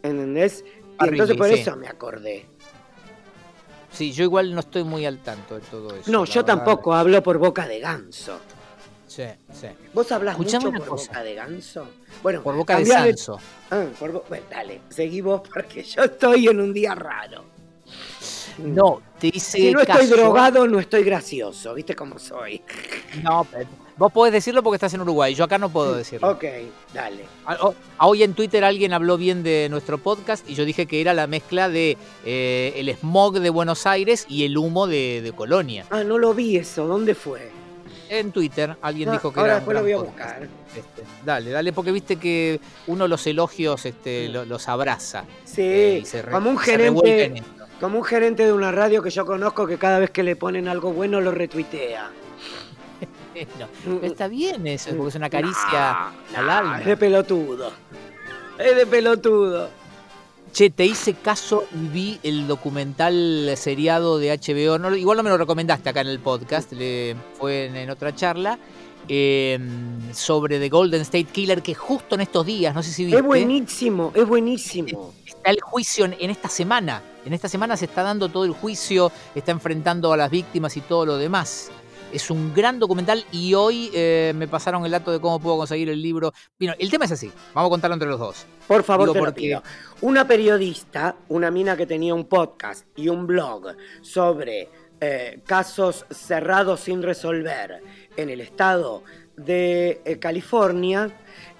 ¿entendés? 0.02 0.64
y 1.00 1.08
entonces 1.10 1.36
por 1.36 1.48
eso 1.48 1.76
me 1.76 1.86
acordé. 1.86 2.46
Sí, 3.92 4.10
yo 4.10 4.24
igual 4.24 4.52
no 4.52 4.58
estoy 4.58 4.82
muy 4.82 5.06
al 5.06 5.18
tanto 5.18 5.54
de 5.54 5.60
todo 5.60 5.94
eso. 5.94 6.10
No, 6.10 6.24
yo 6.24 6.44
tampoco 6.44 6.92
hablo 6.92 7.22
por 7.22 7.38
boca 7.38 7.68
de 7.68 7.78
ganso. 7.78 8.40
Sí, 9.14 9.22
sí. 9.52 9.68
¿Vos 9.92 10.10
hablas 10.10 10.36
mucho 10.36 10.58
por 10.58 10.84
boca 10.84 11.22
de 11.22 11.34
ganso? 11.34 11.86
Bueno, 12.20 12.42
por 12.42 12.56
boca 12.56 12.78
de 12.78 12.84
ganso. 12.84 13.38
Ah, 13.70 13.84
por 13.96 14.26
bueno, 14.28 14.44
dale, 14.50 14.80
seguí 14.88 15.20
vos 15.20 15.42
porque 15.52 15.84
yo 15.84 16.02
estoy 16.02 16.48
en 16.48 16.60
un 16.60 16.72
día 16.72 16.96
raro. 16.96 17.44
No, 18.58 19.02
te 19.20 19.28
hice 19.28 19.58
Si 19.58 19.72
no 19.72 19.80
estoy 19.80 20.06
drogado, 20.06 20.66
no 20.66 20.80
estoy 20.80 21.04
gracioso. 21.04 21.74
¿Viste 21.74 21.94
cómo 21.94 22.18
soy? 22.18 22.60
No, 23.22 23.46
pero 23.48 23.68
vos 23.96 24.12
podés 24.12 24.32
decirlo 24.32 24.64
porque 24.64 24.76
estás 24.76 24.94
en 24.94 25.02
Uruguay. 25.02 25.32
Yo 25.34 25.44
acá 25.44 25.58
no 25.58 25.68
puedo 25.68 25.94
decirlo. 25.94 26.30
Ok, 26.30 26.44
dale. 26.92 27.24
Hoy 28.00 28.24
en 28.24 28.34
Twitter 28.34 28.64
alguien 28.64 28.92
habló 28.92 29.16
bien 29.16 29.44
de 29.44 29.68
nuestro 29.70 29.98
podcast 29.98 30.48
y 30.50 30.54
yo 30.54 30.64
dije 30.64 30.86
que 30.86 31.00
era 31.00 31.14
la 31.14 31.28
mezcla 31.28 31.68
de 31.68 31.96
eh, 32.24 32.72
el 32.76 32.88
smog 32.96 33.38
de 33.38 33.50
Buenos 33.50 33.86
Aires 33.86 34.26
y 34.28 34.44
el 34.44 34.58
humo 34.58 34.88
de, 34.88 35.32
Colonia. 35.36 35.86
Ah, 35.90 36.02
no 36.02 36.18
lo 36.18 36.34
vi 36.34 36.56
eso. 36.56 36.88
¿Dónde 36.88 37.14
fue? 37.14 37.63
En 38.08 38.32
Twitter 38.32 38.76
alguien 38.82 39.10
dijo 39.10 39.32
que 39.32 39.40
ahora 39.40 39.52
era. 39.52 39.60
después 39.60 39.74
lo 39.76 39.82
voy 39.82 39.92
a 39.92 39.98
buscar. 39.98 40.42
Este, 40.42 41.02
dale, 41.24 41.50
dale, 41.50 41.72
porque 41.72 41.92
viste 41.92 42.16
que 42.16 42.60
uno 42.86 43.08
los 43.08 43.26
elogios 43.26 43.84
este, 43.86 44.28
los, 44.28 44.68
abraza. 44.68 45.24
Sí, 45.44 45.62
eh, 45.62 46.04
como 46.30 46.50
un 46.50 46.58
gerente 46.58 47.42
como 47.80 47.98
un 47.98 48.04
gerente 48.04 48.46
de 48.46 48.52
una 48.52 48.72
radio 48.72 49.02
que 49.02 49.10
yo 49.10 49.26
conozco 49.26 49.66
que 49.66 49.76
cada 49.78 49.98
vez 49.98 50.10
que 50.10 50.22
le 50.22 50.36
ponen 50.36 50.68
algo 50.68 50.92
bueno 50.92 51.20
lo 51.20 51.32
retuitea. 51.32 52.10
está 54.02 54.28
bien 54.28 54.66
eso, 54.66 54.90
porque 54.96 55.10
es 55.10 55.14
una 55.16 55.28
caricia 55.28 56.08
al 56.34 56.50
alma. 56.50 56.80
Es 56.80 56.86
de 56.86 56.96
pelotudo. 56.96 57.72
Es 58.58 58.76
de 58.76 58.86
pelotudo. 58.86 59.68
Che, 60.54 60.70
te 60.70 60.86
hice 60.86 61.14
caso 61.14 61.64
y 61.74 61.88
vi 61.88 62.20
el 62.22 62.46
documental 62.46 63.50
seriado 63.56 64.20
de 64.20 64.30
HBO. 64.38 64.78
No, 64.78 64.94
igual 64.94 65.16
no 65.16 65.24
me 65.24 65.30
lo 65.30 65.36
recomendaste 65.36 65.88
acá 65.88 66.02
en 66.02 66.06
el 66.06 66.20
podcast, 66.20 66.70
le, 66.70 67.16
fue 67.36 67.64
en, 67.64 67.90
otra 67.90 68.14
charla. 68.14 68.56
Em, 69.08 70.14
sobre 70.14 70.60
The 70.60 70.68
Golden 70.68 71.00
State 71.00 71.24
Killer, 71.24 71.60
que 71.60 71.74
justo 71.74 72.14
en 72.14 72.20
estos 72.20 72.46
días, 72.46 72.72
no 72.72 72.84
sé 72.84 72.92
si 72.92 73.04
viste. 73.04 73.18
Es 73.18 73.24
buenísimo, 73.24 74.12
es 74.14 74.28
buenísimo. 74.28 75.12
Está 75.26 75.50
el 75.50 75.60
juicio 75.60 76.04
en 76.04 76.30
esta 76.30 76.48
semana. 76.48 77.02
En 77.26 77.32
esta 77.32 77.48
semana 77.48 77.76
se 77.76 77.86
está 77.86 78.04
dando 78.04 78.28
todo 78.28 78.44
el 78.44 78.52
juicio, 78.52 79.10
está 79.34 79.50
enfrentando 79.50 80.12
a 80.12 80.16
las 80.16 80.30
víctimas 80.30 80.76
y 80.76 80.82
todo 80.82 81.04
lo 81.04 81.16
demás. 81.16 81.72
Es 82.14 82.30
un 82.30 82.54
gran 82.54 82.78
documental 82.78 83.24
y 83.32 83.54
hoy 83.54 83.90
eh, 83.92 84.32
me 84.36 84.46
pasaron 84.46 84.84
el 84.84 84.92
dato 84.92 85.10
de 85.10 85.20
cómo 85.20 85.40
puedo 85.40 85.58
conseguir 85.58 85.88
el 85.88 86.00
libro. 86.00 86.32
el 86.58 86.90
tema 86.90 87.06
es 87.06 87.12
así, 87.12 87.30
vamos 87.52 87.68
a 87.68 87.70
contarlo 87.70 87.94
entre 87.94 88.08
los 88.08 88.20
dos. 88.20 88.46
Por 88.68 88.84
favor, 88.84 89.12
te 89.12 89.18
porque... 89.18 89.58
Una 90.00 90.26
periodista, 90.26 91.16
una 91.28 91.50
mina 91.50 91.76
que 91.76 91.86
tenía 91.86 92.14
un 92.14 92.26
podcast 92.26 92.86
y 92.96 93.08
un 93.08 93.26
blog 93.26 93.76
sobre 94.00 94.68
eh, 95.00 95.40
casos 95.44 96.06
cerrados 96.10 96.80
sin 96.80 97.02
resolver 97.02 97.82
en 98.16 98.30
el 98.30 98.40
estado 98.40 99.02
de 99.36 100.00
eh, 100.04 100.18
California. 100.18 101.10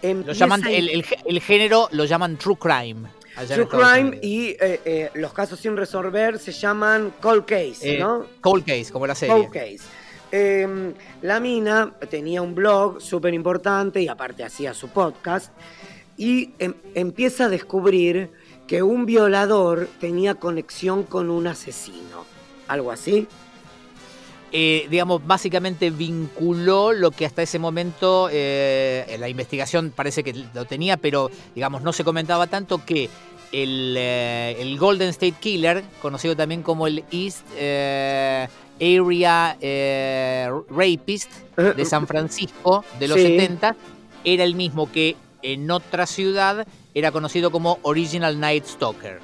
Lo 0.02 0.32
llaman, 0.32 0.62
el 0.66 1.40
género 1.40 1.88
lo 1.90 2.04
llaman 2.04 2.37
true 2.37 2.56
crime. 2.56 3.08
True 3.34 3.68
Crime 3.68 4.18
y 4.23 4.50
eh, 4.50 4.80
eh, 4.84 5.11
los 5.14 5.32
casos 5.32 5.58
sin 5.58 5.76
resolver 5.76 6.38
se 6.38 6.52
llaman 6.52 7.12
Cold 7.20 7.44
Case, 7.44 7.96
eh, 7.96 7.99
¿no? 7.99 8.26
Cold 8.40 8.64
Case, 8.64 8.92
como 8.92 9.06
la 9.06 9.14
serie. 9.14 9.34
Cold 9.34 9.50
Case. 9.50 9.80
Em, 10.37 10.95
la 11.23 11.38
mina 11.38 11.95
tenía 12.11 12.43
un 12.43 12.57
blog 12.57 13.00
súper 13.00 13.33
importante 13.35 14.03
y 14.03 14.09
aparte 14.09 14.43
hacía 14.43 14.75
su 14.75 14.88
podcast 14.88 15.53
y 16.17 16.50
em, 16.59 16.75
empieza 16.97 17.45
a 17.45 17.49
descubrir 17.49 18.33
que 18.67 18.83
un 18.83 19.07
violador 19.07 19.88
tenía 20.00 20.35
conexión 20.35 21.05
con 21.05 21.31
un 21.31 21.47
asesino. 21.47 22.26
¿Algo 22.67 22.91
así? 22.91 23.29
digamos, 24.88 25.26
básicamente 25.26 25.91
vinculó 25.91 26.93
lo 26.93 27.11
que 27.11 27.26
hasta 27.26 27.43
ese 27.43 27.59
momento 27.59 28.29
la 28.29 29.29
investigación 29.29 29.91
parece 29.91 30.23
que 30.23 30.33
lo 30.55 30.64
tenía, 30.64 30.97
pero 30.97 31.29
digamos, 31.57 31.83
no 31.83 31.93
se 31.93 32.05
comentaba 32.05 32.47
tanto 32.47 32.85
que 32.85 33.11
el, 33.55 33.95
eh, 33.97 34.57
el 34.59 34.79
Golden 34.79 35.09
State 35.11 35.37
Killer, 35.41 35.85
conocido 36.03 36.37
también 36.37 36.62
como 36.62 36.87
el 36.87 37.05
East 37.11 37.47
eh, 37.57 38.49
Area 38.81 39.57
eh, 39.61 40.50
Rapist 40.71 41.31
de 41.57 41.85
San 41.85 42.07
Francisco 42.07 42.85
de 42.99 43.09
los 43.09 43.19
Sí. 43.19 43.38
70, 43.38 43.76
era 44.25 44.45
el 44.45 44.54
mismo 44.54 44.90
que 44.90 45.16
en 45.43 45.71
otra 45.71 46.07
ciudad 46.07 46.66
era 46.95 47.12
conocido 47.12 47.50
como 47.50 47.78
Original 47.83 48.40
Night 48.40 48.64
Stalker. 48.64 49.21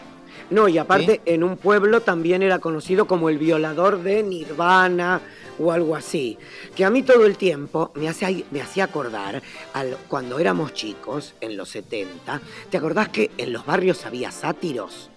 No, 0.50 0.66
y 0.66 0.78
aparte 0.78 1.20
en 1.26 1.44
un 1.44 1.56
pueblo 1.56 2.00
también 2.00 2.42
era 2.42 2.58
conocido 2.58 3.06
como 3.06 3.28
el 3.28 3.38
violador 3.38 4.02
de 4.02 4.22
Nirvana 4.24 5.20
o 5.60 5.70
algo 5.70 5.94
así. 5.94 6.38
Que 6.74 6.84
a 6.84 6.90
mí 6.90 7.04
todo 7.04 7.24
el 7.24 7.36
tiempo 7.36 7.92
me, 7.94 8.08
hace, 8.08 8.44
me 8.50 8.60
hacía 8.60 8.84
acordar 8.84 9.42
al, 9.74 9.96
cuando 10.08 10.40
éramos 10.40 10.74
chicos, 10.74 11.34
en 11.40 11.56
los 11.56 11.68
70. 11.68 12.40
¿Te 12.68 12.76
acordás 12.76 13.10
que 13.10 13.30
en 13.38 13.52
los 13.52 13.64
barrios 13.64 14.04
había 14.06 14.32
sátiros? 14.32 15.09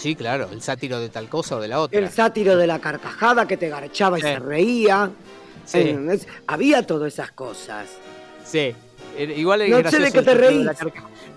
Sí, 0.00 0.14
claro, 0.16 0.48
el 0.50 0.62
sátiro 0.62 0.98
de 0.98 1.10
tal 1.10 1.28
cosa 1.28 1.56
o 1.56 1.60
de 1.60 1.68
la 1.68 1.78
otra. 1.80 1.98
El 1.98 2.08
sátiro 2.08 2.56
de 2.56 2.66
la 2.66 2.78
carcajada 2.78 3.46
que 3.46 3.58
te 3.58 3.68
garchaba 3.68 4.18
y 4.18 4.22
Sí. 4.22 4.28
se 4.28 4.38
reía. 4.38 5.10
Sí. 5.66 5.78
¿entendés? 5.80 6.26
Había 6.46 6.86
todas 6.86 7.12
esas 7.12 7.32
cosas. 7.32 7.86
Sí. 8.44 8.74
Era- 9.16 9.32
Igual 9.34 9.68
No 9.68 9.90
sé 9.90 9.98
de 9.98 10.10
qué 10.10 10.22
te 10.22 10.34
reís. 10.34 10.66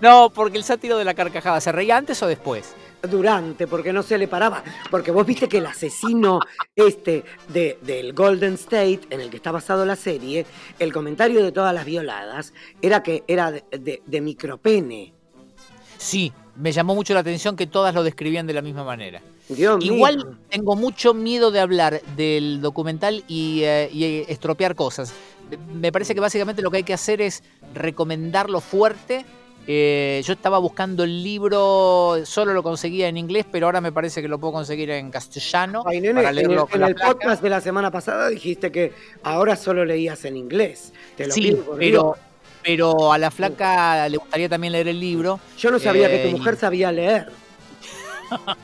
No, 0.00 0.30
porque 0.34 0.56
el 0.56 0.64
sátiro 0.64 0.96
de 0.96 1.04
la 1.04 1.12
carcajada, 1.14 1.60
¿se 1.60 1.72
reía 1.72 1.96
antes 1.98 2.22
o 2.22 2.26
después? 2.26 2.74
durante, 3.02 3.66
porque 3.66 3.92
no 3.92 4.02
se 4.02 4.16
le 4.16 4.28
paraba. 4.28 4.64
Porque 4.90 5.10
vos 5.10 5.26
viste 5.26 5.46
que 5.46 5.58
el 5.58 5.66
asesino 5.66 6.40
este 6.74 7.22
de, 7.48 7.78
del 7.82 8.14
Golden 8.14 8.54
State, 8.54 9.00
en 9.10 9.20
el 9.20 9.28
que 9.28 9.36
está 9.36 9.52
basado 9.52 9.84
la 9.84 9.94
serie, 9.94 10.46
el 10.78 10.90
comentario 10.90 11.44
de 11.44 11.52
todas 11.52 11.74
las 11.74 11.84
violadas 11.84 12.54
era 12.80 13.02
que 13.02 13.22
era 13.28 13.50
de, 13.52 13.62
de- 13.78 14.02
de 14.06 14.20
micropene. 14.22 15.12
Sí, 15.98 16.32
me 16.56 16.72
llamó 16.72 16.94
mucho 16.94 17.14
la 17.14 17.20
atención 17.20 17.56
que 17.56 17.66
todas 17.66 17.94
lo 17.94 18.02
describían 18.02 18.46
de 18.46 18.52
la 18.52 18.62
misma 18.62 18.84
manera. 18.84 19.20
Dios 19.48 19.78
mío. 19.78 19.94
Igual 19.94 20.38
tengo 20.48 20.76
mucho 20.76 21.14
miedo 21.14 21.50
de 21.50 21.60
hablar 21.60 22.00
del 22.16 22.60
documental 22.60 23.24
y, 23.28 23.62
eh, 23.64 23.90
y, 23.92 24.24
estropear 24.30 24.74
cosas. 24.74 25.12
Me 25.74 25.92
parece 25.92 26.14
que 26.14 26.20
básicamente 26.20 26.62
lo 26.62 26.70
que 26.70 26.78
hay 26.78 26.82
que 26.84 26.94
hacer 26.94 27.20
es 27.20 27.42
recomendarlo 27.74 28.60
fuerte. 28.60 29.24
Eh, 29.66 30.22
yo 30.24 30.34
estaba 30.34 30.58
buscando 30.58 31.04
el 31.04 31.22
libro, 31.22 32.18
solo 32.24 32.52
lo 32.52 32.62
conseguía 32.62 33.08
en 33.08 33.16
inglés, 33.16 33.46
pero 33.50 33.66
ahora 33.66 33.80
me 33.80 33.92
parece 33.92 34.20
que 34.20 34.28
lo 34.28 34.38
puedo 34.38 34.52
conseguir 34.52 34.90
en 34.90 35.10
castellano 35.10 35.82
Ay, 35.86 36.02
nene, 36.02 36.22
para 36.22 36.38
en 36.38 36.50
el, 36.50 36.58
con 36.66 36.82
en 36.82 36.94
podcast 36.94 37.42
de 37.42 37.48
la 37.48 37.62
semana 37.62 37.90
pasada 37.90 38.28
dijiste 38.28 38.70
que 38.70 38.92
ahora 39.22 39.56
solo 39.56 39.86
leías 39.86 40.24
en 40.26 40.36
inglés. 40.36 40.92
Te 41.16 41.26
lo 41.26 41.32
Sí, 41.32 41.40
pido 41.40 41.76
pero. 41.78 42.16
Pero 42.64 43.12
a 43.12 43.18
la 43.18 43.30
flaca 43.30 44.08
le 44.08 44.16
gustaría 44.16 44.48
también 44.48 44.72
leer 44.72 44.88
el 44.88 44.98
libro. 44.98 45.38
Yo 45.58 45.70
no 45.70 45.78
sabía 45.78 46.08
que 46.08 46.22
eh, 46.22 46.22
tu 46.30 46.36
y- 46.36 46.38
mujer 46.38 46.56
sabía 46.56 46.90
leer. 46.90 47.28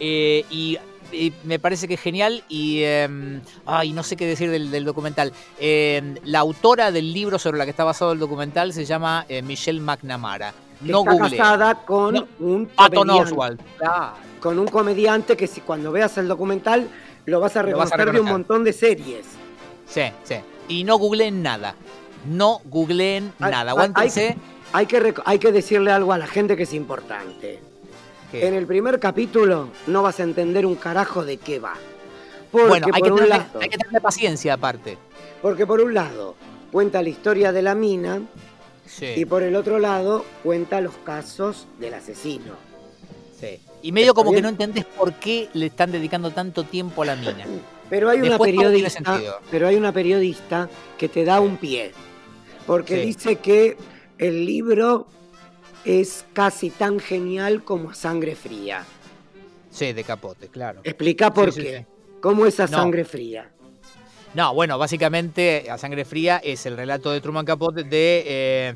Eh, 0.00 0.44
y, 0.48 0.78
y 1.10 1.32
me 1.42 1.58
parece 1.58 1.88
que 1.88 1.94
es 1.94 2.00
genial. 2.00 2.44
Y 2.48 2.82
eh, 2.82 3.40
ay, 3.66 3.92
no 3.92 4.02
sé 4.04 4.14
qué 4.16 4.26
decir 4.26 4.48
del, 4.50 4.70
del 4.70 4.84
documental. 4.84 5.32
Eh, 5.58 6.14
la 6.24 6.38
autora 6.38 6.92
del 6.92 7.12
libro 7.12 7.38
sobre 7.38 7.58
la 7.58 7.64
que 7.64 7.70
está 7.72 7.82
basado 7.84 8.12
el 8.12 8.18
documental 8.20 8.72
se 8.72 8.84
llama 8.84 9.26
eh, 9.28 9.42
Michelle 9.42 9.80
McNamara. 9.80 10.52
que 10.84 10.92
No 10.92 11.00
está 11.00 11.12
Google. 11.12 11.36
casada 11.36 11.74
con 11.84 12.14
No, 12.14 12.28
un 12.38 12.66
Patton 12.66 13.08
comediante. 13.08 13.64
Claro. 13.78 14.12
Con 14.40 14.58
un 14.60 14.68
comediante 14.68 15.36
que 15.36 15.48
si 15.48 15.62
cuando 15.62 15.90
veas 15.90 16.16
el 16.18 16.28
documental 16.28 16.88
lo 17.26 17.40
vas 17.40 17.56
a 17.56 17.64
Lo 17.64 17.76
vas 17.76 17.90
a 17.92 17.96
reconocer 17.96 17.98
de 17.98 18.02
un 18.04 18.26
reconocer. 18.26 18.32
montón 18.32 18.64
de 18.64 18.72
series. 18.72 19.26
Sí, 19.88 20.02
sí. 20.22 20.36
Y 20.68 20.84
no 20.84 20.96
googleen 20.96 21.42
nada. 21.42 21.74
No 22.26 22.60
googleen 22.64 23.32
Hay- 23.38 23.50
nada. 23.50 23.62
hay- 23.62 23.68
Aguántense. 23.68 24.36
Hay 24.72 24.86
que, 24.86 25.00
rec- 25.02 25.22
hay 25.24 25.38
que 25.38 25.50
decirle 25.52 25.90
algo 25.90 26.12
a 26.12 26.18
la 26.18 26.26
gente 26.26 26.56
que 26.56 26.64
es 26.64 26.74
importante. 26.74 27.60
En 28.32 28.52
el 28.54 28.66
primer 28.66 29.00
capítulo 29.00 29.68
no 29.86 30.02
vas 30.02 30.20
a 30.20 30.22
entender 30.24 30.66
un 30.66 30.74
carajo 30.74 31.24
de 31.24 31.38
qué 31.38 31.58
va. 31.58 31.74
Porque, 32.50 32.68
bueno, 32.68 32.86
hay 32.92 33.00
por 33.00 33.08
que, 33.08 33.12
un 33.12 33.18
tenerle, 33.20 33.38
lado, 33.46 33.60
hay 33.60 33.68
que 33.70 33.78
tenerle 33.78 34.00
paciencia 34.00 34.54
aparte. 34.54 34.98
porque 35.40 35.66
por 35.66 35.80
un 35.80 35.94
lado 35.94 36.34
cuenta 36.72 37.02
la 37.02 37.08
historia 37.08 37.52
de 37.52 37.62
la 37.62 37.74
mina 37.74 38.20
Sí, 38.86 39.06
y 39.16 39.24
por 39.26 39.42
el 39.42 39.54
otro 39.56 39.78
lado 39.78 40.24
cuenta 40.42 40.80
los 40.80 40.94
casos 41.04 41.66
del 41.78 41.94
asesino. 41.94 42.52
sí. 43.40 43.60
Y 43.80 43.92
medio 43.92 44.08
¿Está 44.10 44.14
como 44.22 44.32
que 44.32 44.42
no 44.42 44.48
entendés 44.48 44.84
por 44.84 45.14
qué 45.14 45.48
le 45.54 45.66
están 45.66 45.92
dedicando 45.92 46.30
tanto 46.32 46.64
tiempo 46.64 47.02
a 47.02 47.06
la 47.06 47.16
mina. 47.16 47.44
Pero 47.88 48.10
hay 48.10 48.18
una 48.18 48.30
Después 48.30 48.50
periodista, 48.50 49.20
pero 49.52 49.68
hay 49.68 49.76
una 49.76 49.92
periodista 49.92 50.68
que 50.98 51.08
te 51.08 51.24
da 51.24 51.38
Sí. 51.38 51.44
un 51.44 51.56
pie, 51.58 51.92
porque 52.68 52.96
Sí. 53.00 53.06
dice 53.06 53.36
que 53.36 53.76
el 54.18 54.44
libro 54.44 55.06
es 55.86 56.26
casi 56.34 56.68
tan 56.68 57.00
genial 57.00 57.64
como 57.64 57.90
a 57.90 57.94
sangre 57.94 58.36
fría. 58.36 58.84
Sí, 59.70 59.92
de 59.94 60.04
capote, 60.04 60.48
claro. 60.48 60.80
Explica 60.84 61.32
por 61.32 61.50
Sí, 61.50 61.62
qué. 61.62 61.78
sí. 61.78 61.84
¿Cómo 62.20 62.44
es 62.46 62.60
a 62.60 62.66
No. 62.66 62.76
sangre 62.76 63.04
fría? 63.06 63.50
No, 64.34 64.52
bueno, 64.52 64.76
básicamente 64.76 65.70
A 65.70 65.78
Sangre 65.78 66.04
Fría 66.04 66.36
es 66.44 66.66
el 66.66 66.76
relato 66.76 67.10
de 67.10 67.20
Truman 67.22 67.46
Capote 67.46 67.84
de... 67.84 68.22
eh, 68.26 68.74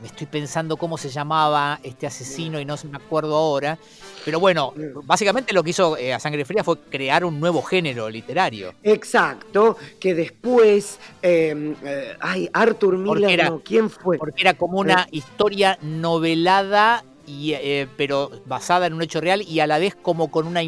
me 0.00 0.08
estoy 0.08 0.26
pensando 0.26 0.76
cómo 0.76 0.98
se 0.98 1.08
llamaba 1.08 1.80
este 1.82 2.06
asesino 2.06 2.60
y 2.60 2.64
no 2.64 2.76
me 2.90 2.96
acuerdo 2.96 3.34
ahora. 3.36 3.78
Pero 4.24 4.40
bueno, 4.40 4.74
básicamente 5.04 5.52
lo 5.54 5.62
que 5.62 5.70
hizo 5.70 5.96
eh, 5.96 6.12
A 6.12 6.18
Sangre 6.18 6.44
Fría 6.44 6.64
fue 6.64 6.78
crear 6.80 7.24
un 7.24 7.38
nuevo 7.38 7.62
género 7.62 8.08
literario. 8.10 8.74
Exacto, 8.82 9.76
que 10.00 10.14
después, 10.14 10.98
eh, 11.22 11.74
eh, 11.84 12.16
ay, 12.20 12.48
Arthur 12.52 12.98
Miller, 12.98 13.30
era- 13.30 13.50
no, 13.50 13.60
¿quién 13.60 13.88
fue? 13.88 14.18
Porque 14.18 14.40
era 14.42 14.54
como 14.54 14.78
una 14.78 15.06
historia 15.12 15.78
novelada, 15.82 17.04
y, 17.26 17.52
eh, 17.54 17.88
pero 17.96 18.30
basada 18.46 18.86
en 18.86 18.94
un 18.94 19.02
hecho 19.02 19.20
real 19.20 19.42
y 19.42 19.60
a 19.60 19.66
la 19.66 19.78
vez 19.78 19.94
como 19.94 20.30
con 20.30 20.46
una... 20.46 20.60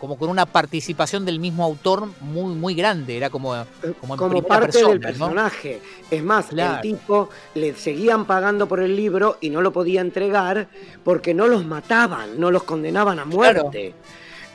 como 0.00 0.16
con 0.18 0.30
una 0.30 0.46
participación 0.46 1.24
del 1.24 1.38
mismo 1.38 1.62
autor 1.64 2.08
muy 2.20 2.54
muy 2.54 2.74
grande, 2.74 3.16
era 3.16 3.28
como, 3.30 3.54
Eh, 3.54 3.64
como 4.00 4.16
como 4.16 4.42
parte 4.42 4.82
del 4.84 4.98
personaje. 5.00 5.80
Es 6.10 6.22
más, 6.24 6.46
Claro. 6.46 6.76
el 6.76 6.80
tipo 6.80 7.28
le 7.54 7.74
seguían 7.74 8.24
pagando 8.24 8.66
por 8.66 8.80
el 8.80 8.96
libro 8.96 9.36
y 9.40 9.50
no 9.50 9.60
lo 9.60 9.72
podía 9.72 10.00
entregar 10.00 10.68
porque 11.04 11.34
no 11.34 11.46
los 11.48 11.64
mataban, 11.66 12.40
no 12.40 12.50
los 12.50 12.62
condenaban 12.64 13.18
a 13.18 13.24
muerte. 13.24 13.94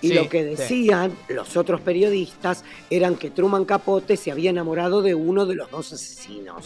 Y 0.02 0.10
Sí, 0.10 0.14
lo 0.14 0.28
que 0.30 0.44
sí. 0.44 0.50
decían 0.56 1.14
los 1.30 1.56
otros 1.58 1.80
periodistas 1.82 2.64
eran 2.90 3.16
que 3.16 3.32
Truman 3.32 3.66
Capote 3.66 4.18
se 4.18 4.32
había 4.32 4.50
enamorado 4.50 5.02
de 5.02 5.16
uno 5.16 5.46
de 5.46 5.56
los 5.56 5.72
dos 5.72 5.94
asesinos, 5.94 6.66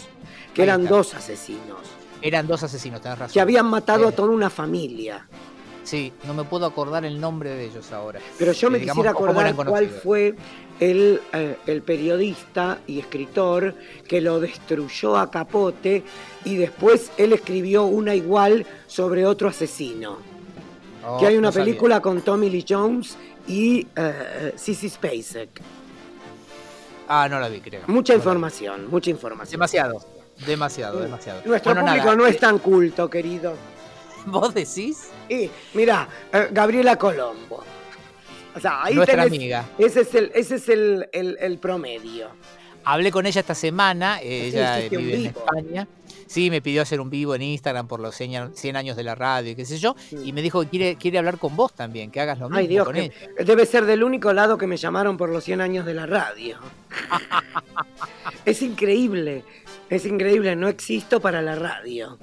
que 0.53 0.63
Ahí 0.63 0.67
eran 0.67 0.81
está. 0.83 0.95
dos 0.95 1.13
asesinos, 1.13 1.77
Eran 2.21 2.47
dos 2.47 2.63
asesinos, 2.63 2.99
tenés 3.01 3.17
razón. 3.19 3.33
que 3.33 3.39
habían 3.39 3.65
matado 3.67 4.07
a 4.07 4.09
Eh. 4.09 4.13
toda 4.13 4.29
una 4.29 4.49
familia. 4.49 5.25
Sí, 5.89 6.13
no 6.25 6.35
me 6.35 6.43
puedo 6.43 6.67
acordar 6.67 7.03
el 7.03 7.19
nombre 7.19 7.49
de 7.49 7.65
ellos 7.65 7.91
ahora. 7.91 8.19
Pero 8.37 8.51
yo 8.51 8.67
Eh, 8.67 8.71
me 8.71 8.77
digamos, 8.79 9.03
quisiera 9.03 9.11
acordar 9.11 9.55
cuál 9.55 9.89
fue 9.89 10.35
el, 10.79 11.19
eh, 11.33 11.57
el 11.65 11.81
periodista 11.81 12.77
y 12.85 12.99
escritor 12.99 13.73
que 14.07 14.21
lo 14.21 14.39
destruyó 14.39 15.17
a 15.17 15.31
Capote 15.31 16.03
y 16.45 16.57
después 16.57 17.11
él 17.17 17.33
escribió 17.33 17.85
una 17.85 18.13
igual 18.13 18.67
sobre 18.85 19.25
otro 19.25 19.49
asesino. 19.49 20.17
Oh, 21.03 21.17
que 21.17 21.25
hay 21.25 21.37
una 21.37 21.47
no 21.47 21.51
sabía. 21.51 21.65
película 21.65 22.01
con 22.01 22.21
Tommy 22.21 22.51
Lee 22.51 22.65
Jones 22.69 23.17
y 23.47 23.87
eh, 23.95 24.53
Sissy 24.55 24.89
Spacek. 24.89 25.49
Ah, 27.07 27.27
no 27.27 27.39
la 27.39 27.49
vi, 27.49 27.61
creo. 27.61 27.81
Mucha 27.87 28.13
No 28.13 28.17
información, 28.19 28.87
mucha 28.91 29.09
información. 29.09 29.53
Demasiado, 29.53 30.05
demasiado, 30.45 30.99
demasiado. 30.99 31.41
Nuestro 31.45 31.73
Bueno, 31.73 31.87
público 31.87 32.05
nada, 32.05 32.15
no 32.15 32.27
es 32.27 32.35
eh, 32.35 32.39
tan 32.39 32.59
culto, 32.59 33.09
querido. 33.09 33.53
¿Vos 34.27 34.53
decís? 34.53 35.09
Y 35.29 35.49
mira, 35.73 36.07
eh, 36.33 36.47
Gabriela 36.51 36.95
Colombo. 36.97 37.63
O 38.55 38.59
sea, 38.59 38.83
ahí 38.83 38.95
Nuestra 38.95 39.23
tenés- 39.25 39.27
amiga. 39.27 39.69
Ese 39.77 40.01
es 40.01 40.15
el, 40.15 40.31
ese 40.33 40.55
es 40.55 40.69
el, 40.69 41.07
el- 41.13 41.37
el 41.39 41.57
promedio. 41.59 42.29
Hablé 42.83 43.11
con 43.11 43.25
ella 43.25 43.41
esta 43.41 43.53
semana, 43.55 44.19
ella 44.21 44.79
un 44.83 44.89
vive 44.89 45.13
en. 45.15 45.25
España. 45.27 45.87
Sí, 46.25 46.49
me 46.49 46.61
pidió 46.61 46.81
hacer 46.83 47.01
un 47.01 47.09
vivo 47.09 47.33
en 47.35 47.41
Instagram 47.41 47.87
por 47.87 47.99
los 47.99 48.15
100 48.15 48.35
a- 48.35 48.49
100 48.53 48.75
años 48.75 48.95
de 48.95 49.03
la 49.03 49.15
radio 49.15 49.51
y 49.51 49.55
qué 49.55 49.65
sé 49.65 49.77
yo. 49.77 49.95
Y 50.23 50.31
me 50.33 50.41
dijo 50.41 50.61
que 50.61 50.67
quiere, 50.69 50.95
quiere 50.95 51.17
hablar 51.17 51.37
con 51.37 51.55
vos 51.55 51.73
también, 51.73 52.09
que 52.11 52.21
hagas 52.21 52.39
lo 52.39 52.45
mismo 52.49 52.59
Ay 52.59 52.67
Dios, 52.67 52.85
con 52.85 52.95
ella. 52.95 53.13
debe 53.45 53.65
ser 53.65 53.85
del 53.85 54.03
único 54.03 54.31
lado 54.33 54.57
que 54.57 54.65
me 54.67 54.77
llamaron 54.77 55.17
por 55.17 55.29
los 55.29 55.43
100 55.43 55.61
años 55.61 55.85
de 55.85 55.93
la 55.93 56.05
radio. 56.05 56.57
es 58.45 58.61
increíble, 58.61 59.43
es 59.89 60.05
increíble, 60.05 60.55
no 60.55 60.67
existo 60.67 61.19
para 61.19 61.41
la 61.41 61.55
radio. 61.55 62.17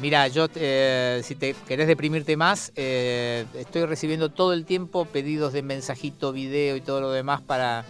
Mira, 0.00 0.28
yo, 0.28 0.46
eh, 0.54 1.20
si 1.24 1.34
te 1.34 1.54
querés 1.66 1.88
deprimirte 1.88 2.36
más, 2.36 2.70
eh, 2.76 3.44
estoy 3.54 3.84
recibiendo 3.84 4.28
todo 4.28 4.52
el 4.52 4.64
tiempo 4.64 5.04
pedidos 5.06 5.52
de 5.52 5.62
mensajito, 5.62 6.30
video 6.32 6.76
y 6.76 6.80
todo 6.80 7.00
lo 7.00 7.10
demás 7.10 7.40
para 7.42 7.84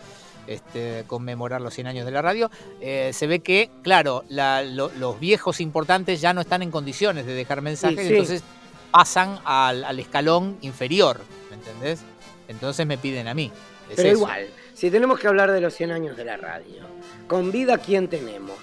este, 0.46 1.04
conmemorar 1.06 1.60
los 1.60 1.74
100 1.74 1.86
años 1.88 2.06
de 2.06 2.10
la 2.12 2.22
radio. 2.22 2.50
Eh, 2.80 3.10
se 3.12 3.26
ve 3.26 3.40
que, 3.40 3.68
claro, 3.82 4.24
la- 4.30 4.62
lo- 4.62 4.90
los 4.98 5.20
viejos 5.20 5.60
importantes 5.60 6.22
ya 6.22 6.32
no 6.32 6.40
están 6.40 6.62
en 6.62 6.70
condiciones 6.70 7.26
de 7.26 7.34
dejar 7.34 7.60
mensajes, 7.60 8.06
sí. 8.06 8.12
entonces 8.14 8.42
pasan 8.90 9.38
al, 9.44 9.84
al 9.84 9.98
escalón 10.00 10.56
inferior, 10.62 11.20
¿me 11.50 11.56
entendés? 11.56 12.00
Entonces 12.48 12.86
me 12.86 12.96
piden 12.96 13.28
a 13.28 13.34
mí. 13.34 13.52
Es 13.90 13.96
Pero 13.96 14.08
eso. 14.08 14.18
igual, 14.18 14.46
si 14.72 14.90
tenemos 14.90 15.20
que 15.20 15.28
hablar 15.28 15.52
de 15.52 15.60
los 15.60 15.74
100 15.74 15.90
años 15.92 16.16
de 16.16 16.24
la 16.24 16.38
radio, 16.38 16.80
con 17.26 17.52
vida, 17.52 17.76
¿quién 17.76 18.08
tenemos? 18.08 18.56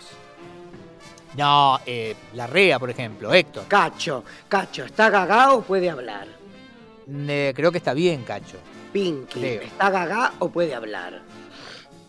No, 1.37 1.79
eh, 1.85 2.15
la 2.33 2.47
Rea, 2.47 2.79
por 2.79 2.89
ejemplo, 2.89 3.33
Héctor. 3.33 3.65
Cacho, 3.67 4.23
Cacho, 4.47 4.85
¿está 4.85 5.09
gaga 5.09 5.53
o 5.53 5.61
puede 5.61 5.89
hablar? 5.89 6.27
Eh, 7.07 7.53
creo 7.55 7.71
que 7.71 7.77
está 7.77 7.93
bien, 7.93 8.23
Cacho. 8.23 8.57
Pinky, 8.93 9.39
Creo. 9.39 9.61
¿está 9.61 9.89
gaga 9.89 10.33
o 10.39 10.49
puede 10.49 10.73
hablar? 10.73 11.21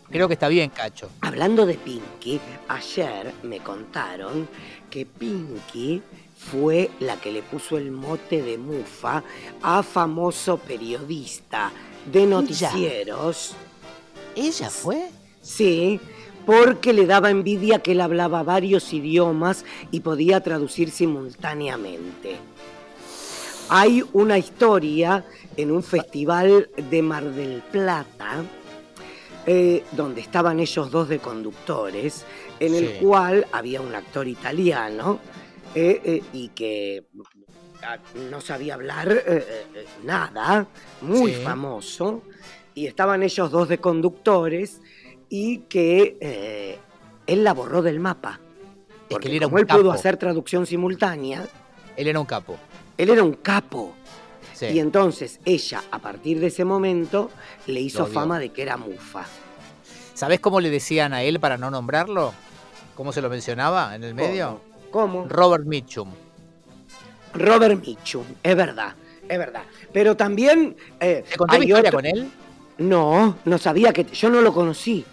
Creo 0.09 0.29
que 0.29 0.35
está 0.35 0.47
bien, 0.49 0.71
Cacho. 0.71 1.11
Hablando 1.21 1.67
de 1.67 1.75
Pinky, 1.75 2.41
ayer 2.69 3.35
me 3.43 3.59
contaron 3.59 4.49
que 4.89 5.05
Pinky 5.05 6.01
fue 6.39 6.91
la 7.01 7.17
que 7.17 7.33
le 7.33 7.43
puso 7.43 7.77
el 7.77 7.91
mote 7.91 8.41
de 8.43 8.57
mufa 8.57 9.25
a 9.63 9.83
famoso 9.83 10.59
periodista 10.59 11.73
de 12.11 12.25
noticieros. 12.27 13.55
¿Ella 14.37 14.71
fue? 14.71 15.09
Sí, 15.43 16.01
porque 16.47 16.93
le 16.93 17.07
daba 17.07 17.31
envidia 17.31 17.81
que 17.81 17.93
él 17.93 18.01
hablaba 18.01 18.43
varios 18.45 18.93
idiomas 18.93 19.65
y 19.91 20.01
podía 20.01 20.41
traducir 20.41 20.91
simultáneamente. 20.91 22.37
Hay 23.69 24.05
una 24.13 24.39
historia 24.39 25.25
en 25.57 25.73
un 25.73 25.83
festival 25.83 26.71
de 26.77 27.03
Mar 27.03 27.25
del 27.25 27.63
Plata, 27.63 28.45
eh, 29.45 29.83
donde 29.93 30.21
estaban 30.21 30.61
ellos 30.61 30.91
dos 30.91 31.09
de 31.09 31.19
conductores, 31.19 32.25
en 32.61 32.75
el 32.75 32.89
Sí. 32.89 32.95
cual 33.01 33.47
había 33.53 33.81
un 33.81 33.95
actor 33.95 34.27
italiano 34.29 35.19
eh, 35.75 36.01
eh, 36.05 36.23
y 36.33 36.49
que 36.51 37.05
ah, 37.83 37.99
no 38.31 38.41
sabía 38.41 38.75
hablar 38.75 39.23
nada, 40.05 40.67
muy 41.03 41.33
Sí. 41.35 41.43
famoso, 41.43 42.23
y 42.75 42.87
estaban 42.87 43.23
ellos 43.23 43.51
dos 43.51 43.69
de 43.69 43.79
conductores 43.79 44.81
y 45.29 45.59
que 45.69 46.17
eh, 46.21 46.79
él 47.27 47.45
la 47.45 47.53
borró 47.55 47.83
del 47.83 48.01
mapa. 48.01 48.41
que 49.09 49.15
Porque 49.15 49.29
él 49.29 49.35
era 49.37 49.45
como 49.47 49.55
un 49.57 49.61
él 49.61 49.67
pudo 49.67 49.79
capo. 49.85 49.93
hacer 49.93 50.17
traducción 50.17 50.67
simultánea, 50.67 51.47
Él 51.97 52.09
era 52.09 52.19
un 52.21 52.27
capo. 52.27 52.57
él 52.99 53.11
era 53.11 53.23
un 53.23 53.33
capo. 53.35 53.95
Sí. 54.55 54.67
Y 54.67 54.79
entonces 54.79 55.39
ella, 55.45 55.83
a 55.91 55.99
partir 55.99 56.41
de 56.41 56.47
ese 56.47 56.65
momento, 56.65 57.31
le 57.67 57.81
hizo 57.81 58.07
fama 58.07 58.39
de 58.39 58.49
que 58.51 58.63
era 58.63 58.77
mufa. 58.79 59.27
¿Sabés 60.15 60.41
cómo 60.41 60.61
le 60.61 60.71
decían 60.71 61.13
a 61.13 61.23
él 61.23 61.39
para 61.41 61.59
no 61.59 61.71
nombrarlo? 61.71 62.33
¿Cómo 62.95 63.13
se 63.13 63.21
lo 63.21 63.29
mencionaba 63.29 63.95
en 63.95 64.03
el 64.05 64.15
medio? 64.15 64.61
¿Cómo? 64.91 65.25
¿Cómo? 65.25 65.29
Robert 65.29 65.67
Mitchum. 65.67 66.11
Robert 67.35 67.85
Mitchum, 67.85 68.25
es 68.43 68.57
verdad, 68.57 68.95
es 69.29 69.39
verdad. 69.39 69.63
Pero 69.93 70.17
también... 70.17 70.75
eh, 71.01 71.23
¿Te 71.29 71.37
conté 71.37 71.59
mi 71.59 71.67
historia 71.67 71.91
otro- 71.91 71.99
con 71.99 72.07
él? 72.07 72.31
No, 72.79 73.37
no 73.45 73.59
sabía 73.59 73.93
que... 73.93 74.05
Yo 74.05 74.31
no 74.31 74.41
lo 74.41 74.55
conocí. 74.55 75.05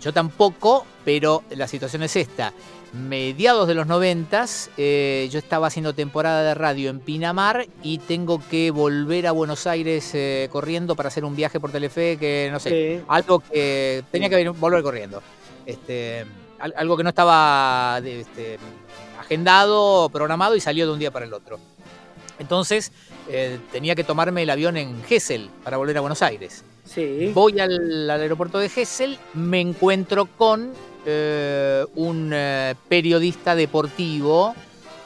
Yo 0.00 0.12
tampoco, 0.12 0.86
pero 1.04 1.42
la 1.50 1.68
situación 1.68 2.02
es 2.02 2.16
esta. 2.16 2.52
Mediados 2.92 3.66
de 3.66 3.74
los 3.74 3.86
noventas, 3.88 4.70
eh, 4.76 5.28
yo 5.32 5.38
estaba 5.40 5.66
haciendo 5.66 5.94
temporada 5.94 6.42
de 6.44 6.54
radio 6.54 6.90
en 6.90 7.00
Pinamar 7.00 7.66
y 7.82 7.98
tengo 7.98 8.40
que 8.48 8.70
volver 8.70 9.26
a 9.26 9.32
Buenos 9.32 9.66
Aires 9.66 10.10
eh, 10.14 10.48
corriendo 10.52 10.94
para 10.94 11.08
hacer 11.08 11.24
un 11.24 11.34
viaje 11.34 11.58
por 11.58 11.72
Telefe 11.72 12.16
que 12.16 12.48
no 12.52 12.60
sé, 12.60 12.98
Sí. 12.98 13.04
algo 13.08 13.40
que 13.40 14.04
tenía 14.12 14.28
que 14.30 14.48
volver 14.48 14.82
corriendo. 14.84 15.22
Este, 15.66 16.24
al- 16.60 16.74
algo 16.76 16.96
que 16.96 17.02
no 17.02 17.08
estaba 17.08 18.00
este, 18.04 18.58
agendado, 19.20 20.08
programado 20.10 20.54
y 20.54 20.60
salió 20.60 20.86
de 20.86 20.92
un 20.92 20.98
día 21.00 21.10
para 21.10 21.26
el 21.26 21.34
otro. 21.34 21.58
Entonces 22.38 22.92
eh, 23.28 23.58
tenía 23.72 23.94
que 23.96 24.04
tomarme 24.04 24.42
el 24.44 24.50
avión 24.50 24.76
en 24.76 25.02
Gessel 25.04 25.50
para 25.64 25.76
volver 25.78 25.98
a 25.98 26.00
Buenos 26.00 26.22
Aires. 26.22 26.64
Sí. 26.84 27.32
Voy 27.34 27.58
al, 27.60 28.10
al 28.10 28.20
aeropuerto 28.20 28.58
de 28.58 28.68
Gessel, 28.68 29.18
me 29.34 29.60
encuentro 29.60 30.26
con 30.26 30.72
eh, 31.06 31.84
un 31.96 32.30
eh, 32.32 32.74
periodista 32.88 33.54
deportivo 33.54 34.54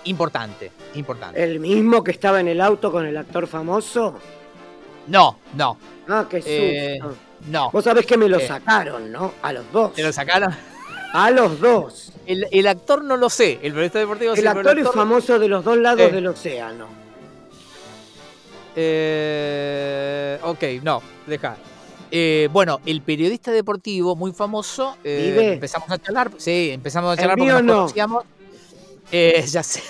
importante, 0.05 0.71
importante. 0.95 1.43
¿El 1.43 1.61
mismo 1.61 2.03
que 2.03 2.11
estaba 2.11 2.41
en 2.41 2.49
el 2.49 2.61
auto 2.61 2.91
con 2.93 3.07
el 3.07 3.17
actor 3.17 3.47
famoso? 3.47 4.14
No, 5.07 5.38
no, 5.55 5.79
Ah, 6.09 6.27
qué 6.29 6.38
susto. 6.38 6.51
Eh, 6.51 6.99
no. 7.49 7.71
Vos 7.71 7.85
sabés 7.85 8.07
que 8.07 8.17
me 8.17 8.29
lo 8.29 8.38
eh. 8.38 8.47
sacaron, 8.47 9.12
¿no? 9.12 9.35
A 9.43 9.53
los 9.53 9.71
dos. 9.73 9.93
¿Te 9.93 10.03
lo 10.03 10.12
sacaron? 10.12 10.55
A 11.12 11.31
los 11.31 11.61
dos. 11.61 12.12
El, 12.27 12.47
el 12.51 12.67
actor 12.67 13.05
no 13.05 13.17
lo 13.17 13.31
sé, 13.31 13.55
el 13.62 13.73
periodista 13.73 13.99
deportivo 13.99 14.35
sí, 14.35 14.41
El 14.41 14.47
pero 14.49 14.61
actor 14.61 14.79
es 14.79 14.91
famoso 14.91 15.38
de 15.38 15.49
los 15.49 15.64
dos 15.64 15.77
lados 15.79 16.12
del 16.12 16.27
océano. 16.27 16.87
Eh, 18.81 20.38
ok, 20.43 20.62
no, 20.83 21.03
deja. 21.27 21.57
Eh, 22.11 22.49
bueno, 22.53 22.81
el 22.87 23.03
periodista 23.03 23.51
deportivo 23.51 24.14
muy 24.17 24.33
famoso. 24.33 24.97
eh, 25.05 25.31
¿Vive? 25.33 25.53
Empezamos 25.55 25.91
a 25.91 25.99
charlar. 25.99 26.31
Sí, 26.38 26.71
empezamos 26.73 27.12
a 27.12 27.17
charlar 27.17 27.37
porque 27.37 27.53
mío 27.53 27.55
nos 27.62 27.64
no. 27.64 27.75
conocíamos. 27.83 28.25
Eh, 29.11 29.45
ya 29.49 29.62
sé. 29.62 29.83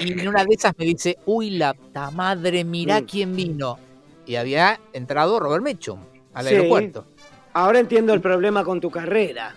Y 0.00 0.12
en 0.12 0.26
una 0.28 0.44
de 0.44 0.54
esas 0.54 0.72
me 0.78 0.84
dice, 0.84 1.18
uy, 1.26 1.50
la 1.50 1.74
ta 1.92 2.10
madre, 2.10 2.64
mirá 2.64 3.00
Mm. 3.00 3.04
quién 3.04 3.36
vino. 3.36 3.78
Y 4.26 4.36
había 4.36 4.80
entrado 4.92 5.38
Robert 5.38 5.62
Mitchum 5.64 6.00
al 6.34 6.46
Sí. 6.48 6.54
aeropuerto. 6.54 7.04
Ahora 7.52 7.78
entiendo 7.78 8.14
el 8.14 8.20
problema 8.20 8.64
con 8.64 8.80
tu 8.80 8.90
carrera. 8.90 9.54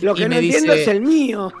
Lo 0.00 0.14
que 0.14 0.28
no 0.28 0.36
entiendo 0.36 0.72
dice- 0.72 0.82
es 0.82 0.88
el 0.88 1.02
mío. 1.02 1.52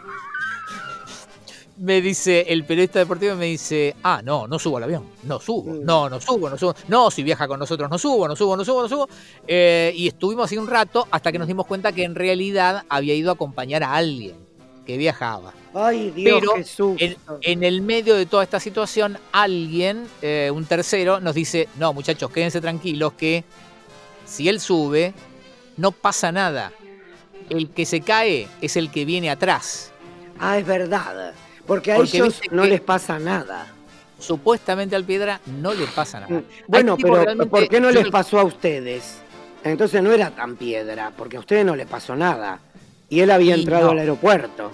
Me 1.76 2.00
dice, 2.00 2.46
el 2.48 2.64
periodista 2.64 3.00
deportivo 3.00 3.34
me 3.34 3.46
dice, 3.46 3.96
ah, 4.04 4.22
no, 4.24 4.46
no 4.46 4.60
subo 4.60 4.76
al 4.76 4.84
avión, 4.84 5.08
no 5.24 5.40
subo, 5.40 5.72
Mm. 5.72 5.84
no, 5.84 6.08
no 6.08 6.20
subo, 6.20 6.48
no 6.48 6.56
subo, 6.56 6.74
no, 6.86 7.10
si 7.10 7.24
viaja 7.24 7.48
con 7.48 7.58
nosotros 7.58 7.90
no 7.90 7.98
subo, 7.98 8.28
no 8.28 8.36
subo, 8.36 8.56
no 8.56 8.64
subo, 8.64 8.82
no 8.82 8.88
subo. 8.88 9.08
Eh, 9.46 9.92
y 9.96 10.06
estuvimos 10.06 10.44
así 10.44 10.56
un 10.56 10.68
rato 10.68 11.08
hasta 11.10 11.32
que 11.32 11.38
nos 11.38 11.48
dimos 11.48 11.66
cuenta 11.66 11.90
que 11.90 12.04
en 12.04 12.14
realidad 12.14 12.84
había 12.88 13.14
ido 13.14 13.30
a 13.30 13.34
acompañar 13.34 13.82
a 13.82 13.94
alguien 13.94 14.36
que 14.86 14.96
viajaba. 14.96 15.52
Ay, 15.74 16.10
Dios, 16.10 16.38
Pero 16.40 16.54
Jesús. 16.54 16.96
En, 17.00 17.16
en 17.42 17.64
el 17.64 17.82
medio 17.82 18.14
de 18.14 18.26
toda 18.26 18.44
esta 18.44 18.60
situación, 18.60 19.18
alguien, 19.32 20.06
eh, 20.22 20.52
un 20.54 20.66
tercero, 20.66 21.18
nos 21.18 21.34
dice, 21.34 21.68
no, 21.78 21.92
muchachos, 21.92 22.30
quédense 22.30 22.60
tranquilos 22.60 23.14
que 23.14 23.42
si 24.26 24.48
él 24.48 24.60
sube, 24.60 25.12
no 25.76 25.90
pasa 25.90 26.30
nada. 26.30 26.70
El 27.50 27.70
que 27.70 27.84
se 27.84 28.00
cae 28.00 28.46
es 28.60 28.76
el 28.76 28.92
que 28.92 29.04
viene 29.04 29.28
atrás. 29.28 29.90
Ah, 30.38 30.56
es 30.58 30.64
verdad. 30.66 31.34
Porque 31.66 31.92
a 31.92 31.96
Porque 31.96 32.16
ellos 32.18 32.40
no 32.50 32.64
les 32.64 32.80
pasa 32.80 33.18
nada. 33.18 33.66
Supuestamente 34.18 34.96
al 34.96 35.04
piedra 35.04 35.40
no 35.60 35.74
le 35.74 35.86
pasa 35.86 36.20
nada. 36.20 36.34
Hay 36.36 36.44
Bueno, 36.66 36.96
pero 36.96 37.16
realmente- 37.24 37.50
¿por 37.50 37.68
qué 37.68 37.80
no 37.80 37.90
les 37.90 38.08
pasó 38.08 38.38
a 38.38 38.44
ustedes? 38.44 39.18
Entonces 39.64 40.02
no 40.02 40.12
era 40.12 40.30
tan 40.30 40.56
piedra, 40.56 41.12
porque 41.16 41.36
a 41.36 41.40
ustedes 41.40 41.64
no 41.64 41.74
les 41.74 41.86
pasó 41.86 42.14
nada. 42.14 42.60
Y 43.08 43.20
él 43.20 43.30
había 43.30 43.56
Y 43.56 43.60
entrado 43.60 43.86
no. 43.86 43.90
al 43.92 43.98
aeropuerto. 43.98 44.70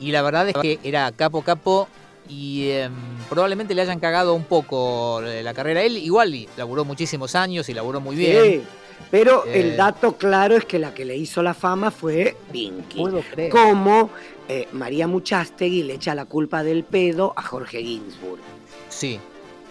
Y 0.00 0.12
la 0.12 0.22
verdad 0.22 0.48
es 0.48 0.54
que 0.54 0.78
era 0.82 1.10
capo 1.12 1.42
capo 1.42 1.88
y 2.28 2.70
em, 2.70 2.92
probablemente 3.28 3.74
le 3.74 3.82
hayan 3.82 3.98
cagado 4.00 4.34
un 4.34 4.44
poco 4.44 5.20
la 5.22 5.54
carrera 5.54 5.80
a 5.80 5.82
él. 5.84 5.96
Igual 5.96 6.34
y 6.34 6.48
laburó 6.56 6.84
muchísimos 6.84 7.34
años 7.34 7.68
y 7.68 7.74
laburó 7.74 8.00
muy 8.00 8.14
bien. 8.16 8.42
Sí, 8.44 8.62
pero 9.10 9.44
Eh. 9.46 9.60
el 9.60 9.76
dato 9.76 10.16
claro 10.16 10.56
es 10.56 10.64
que 10.64 10.78
la 10.78 10.92
que 10.94 11.04
le 11.04 11.16
hizo 11.16 11.42
la 11.42 11.54
fama 11.54 11.90
fue 11.90 12.36
Pinky. 12.52 12.98
Puedo 13.00 13.20
creer. 13.22 13.50
Como 13.50 14.10
eh, 14.48 14.68
María 14.72 15.06
Muchastegui 15.06 15.82
le 15.82 15.94
echa 15.94 16.14
la 16.14 16.24
culpa 16.26 16.62
del 16.62 16.84
pedo 16.84 17.32
a 17.36 17.42
Jorge 17.42 17.82
Ginsburg. 17.82 18.40
Sí. 18.88 19.18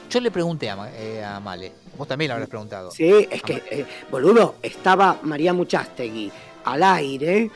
Yo 0.10 0.20
le 0.20 0.30
pregunté 0.32 0.70
a, 0.70 0.78
eh, 0.96 1.24
a 1.24 1.40
Male. 1.40 1.72
Vos 1.98 2.08
también 2.08 2.30
lo 2.30 2.34
habrás 2.36 2.50
preguntado. 2.50 2.92
Sí, 2.92 3.28
es 3.32 3.42
que, 3.42 3.64
eh, 3.72 3.86
boludo, 4.12 4.56
estaba 4.62 5.18
María 5.24 5.54
Muchastegui 5.54 6.32
al 6.66 6.84
aire 6.84 7.50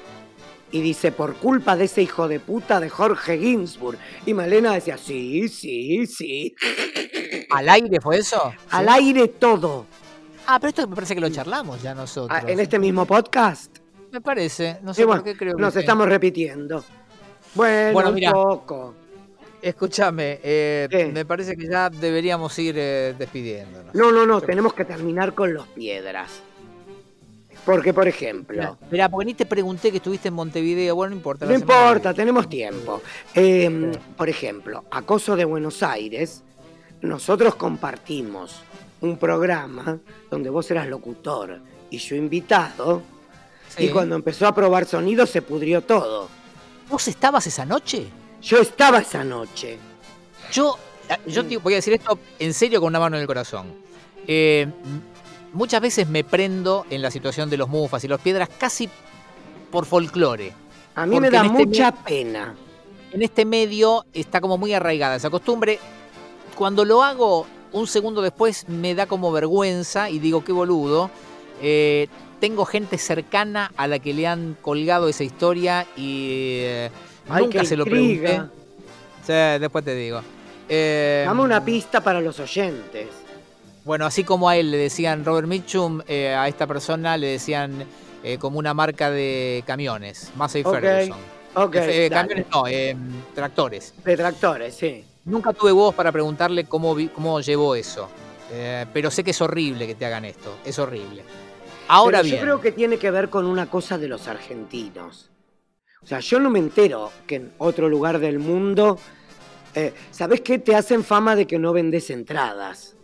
y 0.72 0.82
dice, 0.82 1.12
por 1.12 1.36
culpa 1.36 1.76
de 1.76 1.86
ese 1.86 2.02
hijo 2.02 2.28
de 2.28 2.40
puta 2.40 2.80
de 2.80 2.90
Jorge 2.90 3.38
Ginsburg. 3.38 3.98
Y 4.26 4.34
Malena 4.34 4.74
decía, 4.74 4.98
sí, 4.98 5.48
sí, 5.50 6.06
sí. 6.08 6.56
¿Al 7.52 7.70
aire 7.70 8.00
fue 8.02 8.18
eso? 8.18 8.54
Al 8.70 8.86
Sí. 8.86 8.92
aire 8.94 9.28
todo. 9.28 9.86
Ah, 10.52 10.58
pero 10.60 10.70
esto 10.70 10.88
me 10.88 10.96
parece 10.96 11.14
que 11.14 11.22
lo 11.22 11.30
charlamos 11.30 11.80
ya 11.84 11.94
nosotros. 11.94 12.36
Ah, 12.44 12.44
en 12.50 12.60
este 12.60 12.80
mismo 12.80 13.06
podcast. 13.06 13.78
Me 14.12 14.20
parece. 14.20 14.80
No 14.82 14.96
sé 14.96 15.06
bueno, 15.06 15.22
por 15.22 15.32
qué 15.32 15.38
creo 15.38 15.56
que 15.56 15.62
nos 15.62 15.76
estamos 15.76 16.10
repitiendo. 16.10 16.84
Bueno, 17.54 17.94
Bueno, 17.94 18.10
un 18.10 18.16
mira. 18.16 18.32
poco. 18.32 18.96
Escúchame, 19.62 20.40
eh, 20.42 21.12
me 21.14 21.24
parece 21.24 21.56
que 21.56 21.68
ya 21.68 21.92
deberíamos 21.92 22.58
ir 22.58 22.74
eh, 22.80 23.14
despidiéndonos. 23.16 23.94
No, 23.94 24.12
no, 24.12 24.26
no, 24.26 24.42
tenemos 24.42 24.74
que 24.74 24.86
terminar 24.86 25.36
con 25.36 25.54
los 25.54 25.68
piedras. 25.68 26.42
Porque, 27.64 27.94
por 27.94 28.08
ejemplo, 28.08 28.76
Mirá, 28.90 29.08
porque 29.08 29.26
ni 29.26 29.34
te 29.36 29.46
pregunté 29.46 29.92
que 29.92 29.98
estuviste 29.98 30.30
en 30.30 30.34
Montevideo. 30.34 30.96
Bueno, 30.96 31.12
no 31.12 31.18
importa. 31.18 31.46
no 31.46 31.54
importa, 31.54 32.12
tenemos 32.12 32.50
tiempo. 32.50 33.04
Eh, 33.36 33.92
Sí. 33.94 34.00
por 34.18 34.30
ejemplo, 34.30 34.86
Acoso 34.90 35.36
de 35.36 35.46
Buenos 35.46 35.84
Aires, 35.84 36.42
nosotros 37.02 37.54
compartimos 37.54 38.64
un 39.02 39.18
programa 39.18 40.00
donde 40.30 40.50
vos 40.50 40.70
eras 40.72 40.88
locutor 40.88 41.60
y 41.90 41.98
yo 41.98 42.16
invitado, 42.16 43.02
y 43.78 43.90
cuando 43.90 44.16
empezó 44.16 44.48
a 44.48 44.54
probar 44.54 44.86
sonido 44.86 45.26
se 45.26 45.42
pudrió 45.42 45.82
todo. 45.82 46.28
¿Vos 46.90 47.08
estabas 47.08 47.46
esa 47.48 47.66
noche? 47.66 48.08
Yo 48.42 48.60
estaba 48.60 49.00
esa 49.00 49.24
noche. 49.24 49.78
Yo, 50.52 50.78
yo 51.28 51.46
te 51.46 51.58
voy 51.58 51.74
a 51.74 51.76
decir 51.78 51.94
esto 51.94 52.20
en 52.40 52.54
serio 52.54 52.80
con 52.80 52.88
una 52.88 53.00
mano 53.00 53.16
en 53.16 53.22
el 53.22 53.28
corazón. 53.28 53.74
Eh, 54.28 54.68
muchas 55.54 55.82
veces 55.82 56.08
me 56.08 56.24
prendo 56.24 56.86
en 56.90 57.02
la 57.02 57.12
situación 57.12 57.50
de 57.50 57.58
los 57.58 57.70
mufas 57.70 58.04
y 58.04 58.08
los 58.08 58.20
piedras 58.20 58.50
casi 58.58 58.90
por 59.72 59.86
folclore. 59.86 60.54
A 60.96 61.06
mí 61.06 61.20
me 61.20 61.30
da 61.30 61.46
este 61.46 61.66
mucha 61.66 61.92
pena. 61.92 62.56
En 63.12 63.22
este 63.22 63.46
medio 63.46 64.06
está 64.14 64.42
como 64.42 64.58
muy 64.58 64.74
arraigada 64.74 65.16
esa 65.16 65.30
costumbre. 65.30 65.80
Cuando 66.56 66.86
lo 66.86 67.04
hago, 67.04 67.48
un 67.72 67.88
segundo 67.88 68.22
después 68.22 68.68
me 68.68 68.96
da 68.96 69.06
como 69.06 69.32
vergüenza 69.32 70.10
y 70.10 70.20
digo, 70.20 70.44
qué 70.44 70.52
boludo. 70.52 71.10
Eh, 71.62 72.08
tengo 72.40 72.66
gente 72.66 72.98
cercana 72.98 73.72
a 73.76 73.88
la 73.88 74.00
que 74.00 74.14
le 74.14 74.26
han 74.28 74.56
colgado 74.62 75.10
esa 75.10 75.24
historia 75.24 75.86
y 75.98 76.60
eh, 76.62 76.90
Ay, 77.30 77.44
nunca 77.44 77.64
se 77.66 77.76
lo 77.76 77.84
pregunté. 77.86 78.42
Sí, 79.26 79.34
después 79.34 79.84
te 79.84 79.94
digo. 79.96 80.22
Eh, 80.70 81.24
Dame 81.26 81.42
una 81.42 81.64
pista 81.64 82.02
para 82.02 82.22
los 82.22 82.40
oyentes. 82.40 83.08
Bueno, 83.84 84.06
así 84.06 84.24
como 84.24 84.48
a 84.50 84.56
él 84.56 84.72
le 84.72 84.78
decían 84.78 85.26
Robert 85.26 85.48
Mitchum, 85.48 86.02
eh, 86.08 86.34
a 86.34 86.48
esta 86.48 86.66
persona 86.68 87.18
le 87.18 87.28
decían 87.28 87.84
eh, 88.24 88.38
como 88.38 88.60
una 88.60 88.74
marca 88.74 89.10
de 89.10 89.64
camiones, 89.66 90.32
Massey 90.36 90.64
Ok, 90.66 90.80
Ferguson. 90.80 91.18
Ok, 91.56 91.76
Eh, 91.76 92.08
dale. 92.10 92.28
camiones 92.28 92.46
no, 92.52 92.68
eh, 92.68 92.96
tractores. 93.34 93.94
De 94.06 94.16
tractores, 94.16 94.76
sí. 94.76 95.04
Nunca 95.30 95.54
tuve 95.54 95.72
huevos 95.72 95.94
para 95.96 96.12
preguntarle 96.12 96.66
cómo, 96.66 96.96
cómo 97.14 97.40
llevó 97.40 97.76
eso. 97.76 98.10
Eh, 98.52 98.86
pero 98.92 99.12
sé 99.12 99.24
que 99.24 99.32
es 99.32 99.42
horrible 99.42 99.86
que 99.86 99.96
te 99.96 100.06
hagan 100.06 100.26
esto. 100.26 100.58
Es 100.66 100.80
horrible. 100.80 101.24
Ahora 101.88 102.20
Pero 102.20 102.24
bien. 102.24 102.36
Yo 102.38 102.42
creo 102.42 102.62
que 102.62 102.72
tiene 102.72 102.98
que 102.98 103.12
ver 103.12 103.30
con 103.30 103.46
una 103.46 103.70
cosa 103.70 103.98
de 103.98 104.08
los 104.08 104.28
argentinos. 104.28 105.30
O 106.02 106.08
sea, 106.08 106.20
yo 106.20 106.40
no 106.40 106.50
me 106.50 106.60
entero 106.60 107.12
que 107.28 107.36
en 107.36 107.54
otro 107.60 107.90
lugar 107.90 108.20
del 108.20 108.40
mundo. 108.40 108.98
eh, 109.76 109.94
¿Sabés 110.12 110.42
qué? 110.42 110.58
Te 110.58 110.76
hacen 110.76 111.04
fama 111.04 111.36
de 111.36 111.46
que 111.46 111.60
no 111.60 111.74
vendes 111.74 112.10
entradas. 112.10 112.96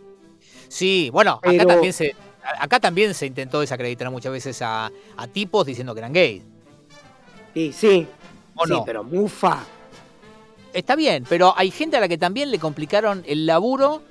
Sí, 0.68 1.10
bueno, 1.12 1.40
acá 1.44 1.66
también 1.66 1.94
se. 1.94 2.16
Acá 2.60 2.80
también 2.80 3.14
se 3.14 3.26
intentó 3.26 3.60
desacreditar 3.60 4.10
muchas 4.12 4.32
veces 4.32 4.62
a, 4.62 4.92
a 5.18 5.28
tipos 5.28 5.66
diciendo 5.66 5.94
que 5.94 6.00
eran 6.00 6.14
gays. 6.14 6.44
Y 7.54 7.72
sí, 7.72 8.08
¿O 8.56 8.66
sí, 8.66 8.72
no? 8.72 8.86
pero 8.86 9.04
mufa. 9.04 9.64
Está 10.76 10.96
bien, 10.96 11.26
pero 11.28 11.54
hay 11.58 11.72
gente 11.72 11.98
a 11.98 12.00
la 12.02 12.08
que 12.08 12.18
también 12.18 12.52
le 12.52 12.60
complicaron 12.60 13.24
el 13.26 13.46
laburo 13.46 14.02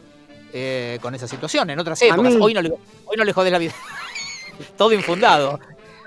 eh, 0.52 0.98
con 1.02 1.14
esa 1.14 1.28
situación 1.28 1.68
en 1.70 1.78
otras 1.78 2.00
épocas. 2.02 2.32
mí- 2.34 2.38
Hoy 2.40 2.54
no, 2.54 2.62
le, 2.62 2.70
hoy 2.70 3.16
no 3.16 3.24
le 3.24 3.32
jodés 3.32 3.52
la 3.52 3.58
vida. 3.58 3.74
Todo 4.76 4.92
infundado. 4.92 5.58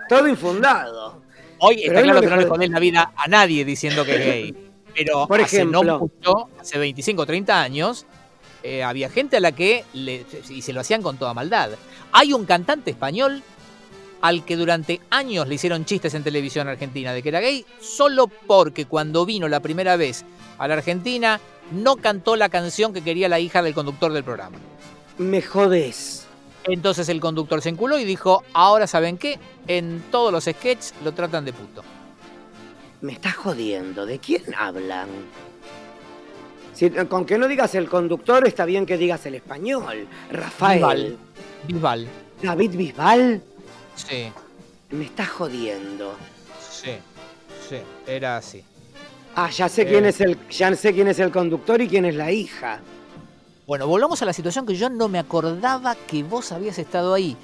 Todo 0.10 0.28
infundado. 0.28 1.22
Hoy 1.60 1.84
está 1.84 1.88
Pero 1.90 2.00
hoy 2.00 2.04
claro 2.06 2.16
no 2.16 2.22
que 2.22 2.28
no 2.30 2.36
le 2.42 2.48
jodés. 2.48 2.70
la 2.70 2.80
vida 2.80 3.12
a 3.16 3.28
nadie 3.28 3.66
diciendo 3.66 4.04
que 4.06 4.16
es 4.16 4.26
gay. 4.26 4.56
Pero 4.96 5.28
Por 5.28 5.42
hace 5.42 5.64
no 5.64 5.82
ejemplo. 5.84 6.00
mucho, 6.00 6.50
hace 6.60 6.80
25 6.80 7.22
o 7.22 7.26
30 7.28 7.62
años, 7.62 8.06
eh, 8.64 8.84
había 8.84 9.10
gente 9.10 9.38
a 9.38 9.40
la 9.40 9.52
que 9.52 9.86
le, 9.94 10.26
y 10.50 10.62
se 10.64 10.74
lo 10.74 10.82
hacían 10.82 11.04
con 11.04 11.18
toda 11.18 11.36
maldad. 11.36 11.70
Hay 12.14 12.34
un 12.34 12.46
cantante 12.46 12.90
español 12.92 13.44
al 14.22 14.46
que 14.46 14.56
durante 14.56 15.02
años 15.10 15.48
le 15.48 15.56
hicieron 15.56 15.86
chistes 15.86 16.14
en 16.14 16.24
televisión 16.24 16.68
argentina 16.68 17.14
de 17.14 17.22
que 17.24 17.30
era 17.30 17.40
gay, 17.40 17.66
solo 17.80 18.28
porque 18.28 18.86
cuando 18.86 19.26
vino 19.26 19.48
la 19.48 19.60
primera 19.60 19.96
vez 19.96 20.26
a 20.58 20.68
la 20.68 20.76
Argentina 20.76 21.40
no 21.72 21.98
cantó 21.98 22.36
la 22.36 22.50
canción 22.50 22.94
que 22.94 23.04
quería 23.04 23.30
la 23.30 23.40
hija 23.40 23.62
del 23.62 23.74
conductor 23.74 24.12
del 24.14 24.24
programa. 24.24 24.58
Me 25.18 25.42
jodés. 25.42 26.26
Entonces 26.64 27.10
el 27.10 27.20
conductor 27.20 27.62
se 27.62 27.70
enculó 27.70 27.98
y 28.00 28.04
dijo, 28.06 28.44
ahora 28.54 28.88
saben 28.88 29.18
qué, 29.18 29.40
en 29.68 30.04
todos 30.12 30.32
los 30.32 30.46
sketches 30.46 30.94
lo 31.04 31.14
tratan 31.14 31.46
de 31.46 31.54
puto. 31.54 31.84
Me 33.02 33.14
estás 33.14 33.36
jodiendo. 33.36 34.06
¿De 34.06 34.20
quién 34.20 34.44
hablan? 34.58 35.08
Si- 36.74 36.90
con 36.90 37.26
que 37.26 37.38
no 37.38 37.48
digas 37.48 37.74
el 37.76 37.88
conductor, 37.90 38.48
está 38.48 38.66
bien 38.66 38.86
que 38.86 38.98
digas 38.98 39.26
el 39.26 39.36
español. 39.36 40.08
Rafael. 40.32 40.80
Bisbal. 40.80 41.18
Bisbal. 41.68 42.08
David 42.42 42.72
Bisbal. 42.76 43.42
Sí, 43.98 44.32
Me 44.92 45.04
estás 45.06 45.28
jodiendo. 45.30 46.16
sí, 46.70 46.92
sí, 47.68 47.78
era 48.06 48.38
así. 48.38 48.64
Ah, 49.36 49.50
ya 49.50 49.68
sé 49.70 49.82
Eh. 49.84 49.88
quién 49.88 50.06
es 50.06 50.22
el, 50.22 50.38
ya 50.50 50.74
sé 50.76 50.94
quién 50.94 51.08
es 51.10 51.20
el 51.20 51.32
conductor 51.32 51.82
y 51.82 51.88
quién 51.90 52.06
es 52.06 52.16
la 52.16 52.32
hija. 52.32 52.80
Bueno, 53.66 53.86
volvamos 53.88 54.22
a 54.22 54.26
la 54.26 54.32
situación 54.34 54.66
que 54.66 54.76
yo 54.76 54.90
no 54.90 55.10
me 55.10 55.20
acordaba 55.20 55.96
que 55.96 56.24
vos 56.24 56.52
habías 56.54 56.78
estado 56.80 57.14
ahí. 57.14 57.36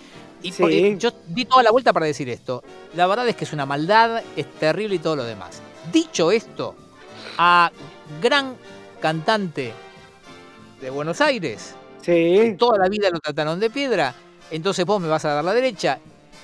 Y 0.41 0.51
Sí. 0.53 0.61
por- 0.61 0.71
eh, 0.71 0.95
yo 0.97 1.11
di 1.27 1.45
toda 1.45 1.63
la 1.63 1.71
vuelta 1.71 1.91
para 1.93 2.05
decir 2.05 2.29
esto. 2.29 2.63
La 2.95 3.07
verdad 3.07 3.27
es 3.27 3.35
que 3.35 3.43
es 3.45 3.51
una 3.53 3.65
maldad, 3.65 4.23
es 4.35 4.49
terrible 4.53 4.95
y 4.95 4.99
todo 4.99 5.15
lo 5.17 5.23
demás. 5.25 5.61
Dicho 5.91 6.31
esto, 6.31 6.75
a 7.37 7.71
gran 8.21 8.55
cantante 9.01 9.73
de 10.81 10.89
Buenos 10.89 11.19
Aires, 11.21 11.75
Sí. 12.01 12.55
toda 12.57 12.77
la 12.77 12.87
vida 12.89 13.09
lo 13.11 13.19
trataron 13.19 13.59
de 13.59 13.69
piedra, 13.69 14.13
entonces 14.51 14.85
vos 14.85 15.01
me 15.01 15.07
vas 15.09 15.25
a 15.25 15.33
dar 15.33 15.43
la 15.43 15.53
derecha. 15.53 15.99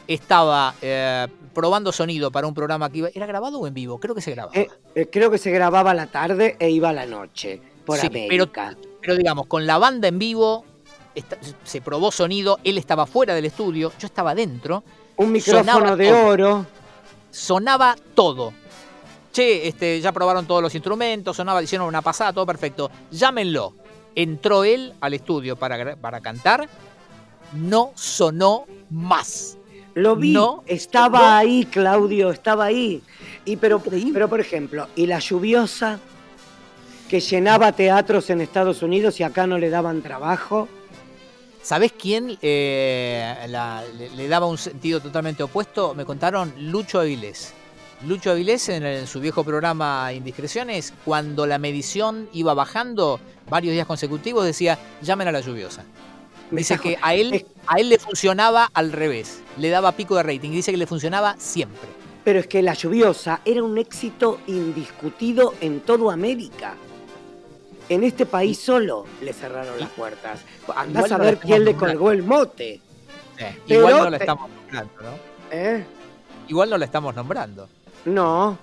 Estaba 0.10 0.74
eh, 0.82 1.28
probando 1.54 1.92
sonido 1.92 2.32
para 2.32 2.48
un 2.48 2.56
programa 2.56 2.90
que 2.90 2.98
iba. 2.98 3.10
¿Era 3.14 3.28
grabado 3.28 3.60
o 3.60 3.68
en 3.68 3.76
vivo? 3.76 4.00
Creo 4.00 4.16
que 4.16 4.22
se 4.22 4.32
grababa. 4.32 4.56
Eh, 4.58 4.68
eh, 4.96 5.08
creo 5.12 5.30
que 5.30 5.38
se 5.38 5.52
grababa 5.52 5.92
a 5.92 5.94
la 5.94 6.08
tarde 6.08 6.58
e 6.60 6.72
iba 6.72 6.90
a 6.90 6.94
la 6.94 7.06
noche 7.06 7.62
por 7.86 8.00
Sí, 8.00 8.08
América. 8.08 8.76
Pero 9.02 9.16
digamos, 9.16 9.46
con 9.46 9.68
la 9.68 9.78
banda 9.78 10.08
en 10.08 10.18
vivo, 10.18 10.66
se 11.64 11.82
probó 11.82 12.12
sonido, 12.12 12.58
él 12.64 12.80
estaba 12.80 13.06
fuera 13.06 13.36
del 13.36 13.46
estudio, 13.46 13.92
yo 14.00 14.08
estaba 14.08 14.34
dentro, 14.34 14.84
Un 15.18 15.32
micrófono 15.32 15.96
de 15.96 16.10
todo. 16.10 16.26
oro. 16.26 16.66
sonaba 17.30 17.96
todo. 18.16 18.52
Che, 19.32 19.68
este, 19.68 20.02
ya 20.02 20.12
probaron 20.12 20.48
todos 20.48 20.64
los 20.64 20.74
instrumentos, 20.74 21.38
sonaba, 21.38 21.62
hicieron 21.62 21.88
una 21.88 22.02
pasada, 22.02 22.34
todo 22.34 22.48
perfecto. 22.48 22.90
Llámenlo. 23.12 23.76
Entró 24.16 24.64
él 24.64 24.96
al 25.02 25.14
estudio 25.14 25.56
para, 25.56 25.96
para 25.96 26.20
cantar, 26.20 26.68
no 27.54 27.92
sonó 27.94 28.66
más. 28.90 29.59
Lo 30.00 30.16
vi, 30.16 30.34
No, 30.34 30.64
estaba 30.68 31.20
no. 31.20 31.26
ahí, 31.38 31.66
Claudio, 31.66 32.32
estaba 32.32 32.66
ahí. 32.66 33.02
Y 33.46 33.56
pero, 33.58 33.82
pero 33.82 34.28
por 34.30 34.40
ejemplo, 34.40 34.88
y 34.96 35.06
la 35.06 35.20
lluviosa 35.20 36.00
que 37.10 37.20
llenaba 37.20 37.72
teatros 37.72 38.30
en 38.30 38.42
Estados 38.42 38.82
Unidos 38.84 39.20
y 39.20 39.24
acá 39.24 39.48
no 39.48 39.58
le 39.58 39.70
daban 39.70 40.02
trabajo. 40.02 40.68
¿Sabés 41.62 41.92
quién 41.92 42.38
eh, 42.42 43.36
la- 43.50 43.84
le, 43.98 44.10
le 44.12 44.28
daba 44.28 44.46
un 44.46 44.58
sentido 44.58 45.00
totalmente 45.02 45.44
opuesto? 45.44 45.94
Me 45.94 46.06
contaron 46.06 46.54
Lucho 46.58 47.00
Avilés. 47.00 47.54
Lucho 48.08 48.32
Avilés 48.32 48.70
en, 48.70 48.86
en 48.86 49.08
su 49.08 49.20
viejo 49.20 49.44
programa 49.44 50.14
Indiscreciones, 50.14 50.94
cuando 51.04 51.46
la 51.46 51.58
medición 51.58 52.30
iba 52.32 52.54
bajando 52.54 53.20
varios 53.50 53.74
días 53.74 53.86
consecutivos, 53.88 54.46
decía, 54.46 54.80
llamen 55.02 55.28
a 55.28 55.32
la 55.34 55.42
lluviosa. 55.42 55.84
Dice 56.52 56.80
que 56.80 56.98
a 57.02 57.14
él, 57.14 57.46
a 57.68 57.76
él 57.80 57.90
le 57.90 58.00
funcionaba 58.00 58.70
al 58.74 58.92
revés, 58.92 59.42
le 59.58 59.70
daba 59.70 59.92
pico 59.94 60.16
de 60.16 60.24
rating. 60.24 60.50
Dice 60.52 60.72
que 60.72 60.78
le 60.78 60.88
funcionaba 60.88 61.36
siempre. 61.38 61.88
Pero 62.24 62.40
es 62.40 62.48
que 62.48 62.62
la 62.62 62.74
lluviosa 62.74 63.42
era 63.46 63.64
un 63.64 63.78
éxito 63.78 64.40
indiscutido 64.48 65.54
en 65.62 65.80
toda 65.82 66.14
América. 66.14 66.76
En 67.88 68.04
este 68.04 68.26
país 68.26 68.60
solo 68.60 69.06
le 69.22 69.34
cerraron 69.34 69.80
las 69.80 69.90
puertas. 69.90 70.42
Andás 70.76 71.06
Igual 71.06 71.22
a 71.22 71.24
ver 71.24 71.38
quién 71.40 71.66
le 71.66 71.76
colgó 71.76 72.12
el 72.12 72.24
mote. 72.24 72.82
Igual 73.68 73.98
no 74.04 74.10
la 74.10 74.18
estamos 74.18 74.50
nombrando, 74.50 74.94
¿no? 75.02 75.10
¿eh? 75.52 75.86
Igual 76.48 76.70
no 76.70 76.78
la 76.78 76.86
estamos 76.86 77.16
nombrando. 77.16 77.68
No. 78.06 78.58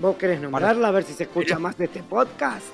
¿Vos 0.00 0.16
querés 0.16 0.40
nombrarla 0.40 0.88
a 0.88 0.90
ver 0.90 1.04
si 1.04 1.12
se 1.12 1.24
escucha 1.24 1.48
Pero- 1.50 1.60
más 1.60 1.78
de 1.78 1.84
este 1.84 2.02
podcast? 2.02 2.64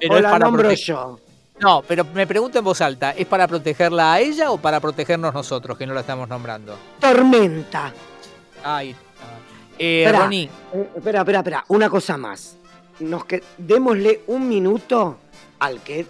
Pero 0.00 0.14
¿O 0.14 0.16
es 0.16 0.22
la 0.22 0.30
para 0.32 0.44
nombro 0.44 0.72
yo? 0.72 1.18
No, 1.60 1.82
pero 1.86 2.04
me 2.04 2.26
pregunto 2.26 2.58
en 2.58 2.64
voz 2.64 2.80
alta, 2.80 3.12
¿es 3.12 3.26
para 3.26 3.46
protegerla 3.46 4.14
a 4.14 4.20
ella 4.20 4.50
o 4.50 4.58
para 4.58 4.80
protegernos 4.80 5.32
nosotros 5.32 5.78
que 5.78 5.86
no 5.86 5.94
la 5.94 6.00
estamos 6.00 6.28
nombrando? 6.28 6.76
Tormenta. 7.00 7.92
Está. 8.56 8.82
Eh. 9.78 10.12
Ronnie, 10.12 10.50
Eh, 10.72 10.88
espera, 10.96 11.20
espera, 11.20 11.38
espera. 11.38 11.64
Una 11.68 11.88
cosa 11.88 12.16
más. 12.16 12.56
Nos 13.00 13.24
que... 13.24 13.42
Démosle 13.58 14.22
un 14.28 14.48
minuto 14.48 15.18
al 15.60 15.80
que 15.82 16.06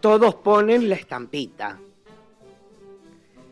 todos 0.00 0.34
ponen 0.36 0.88
la 0.88 0.94
estampita. 0.96 1.78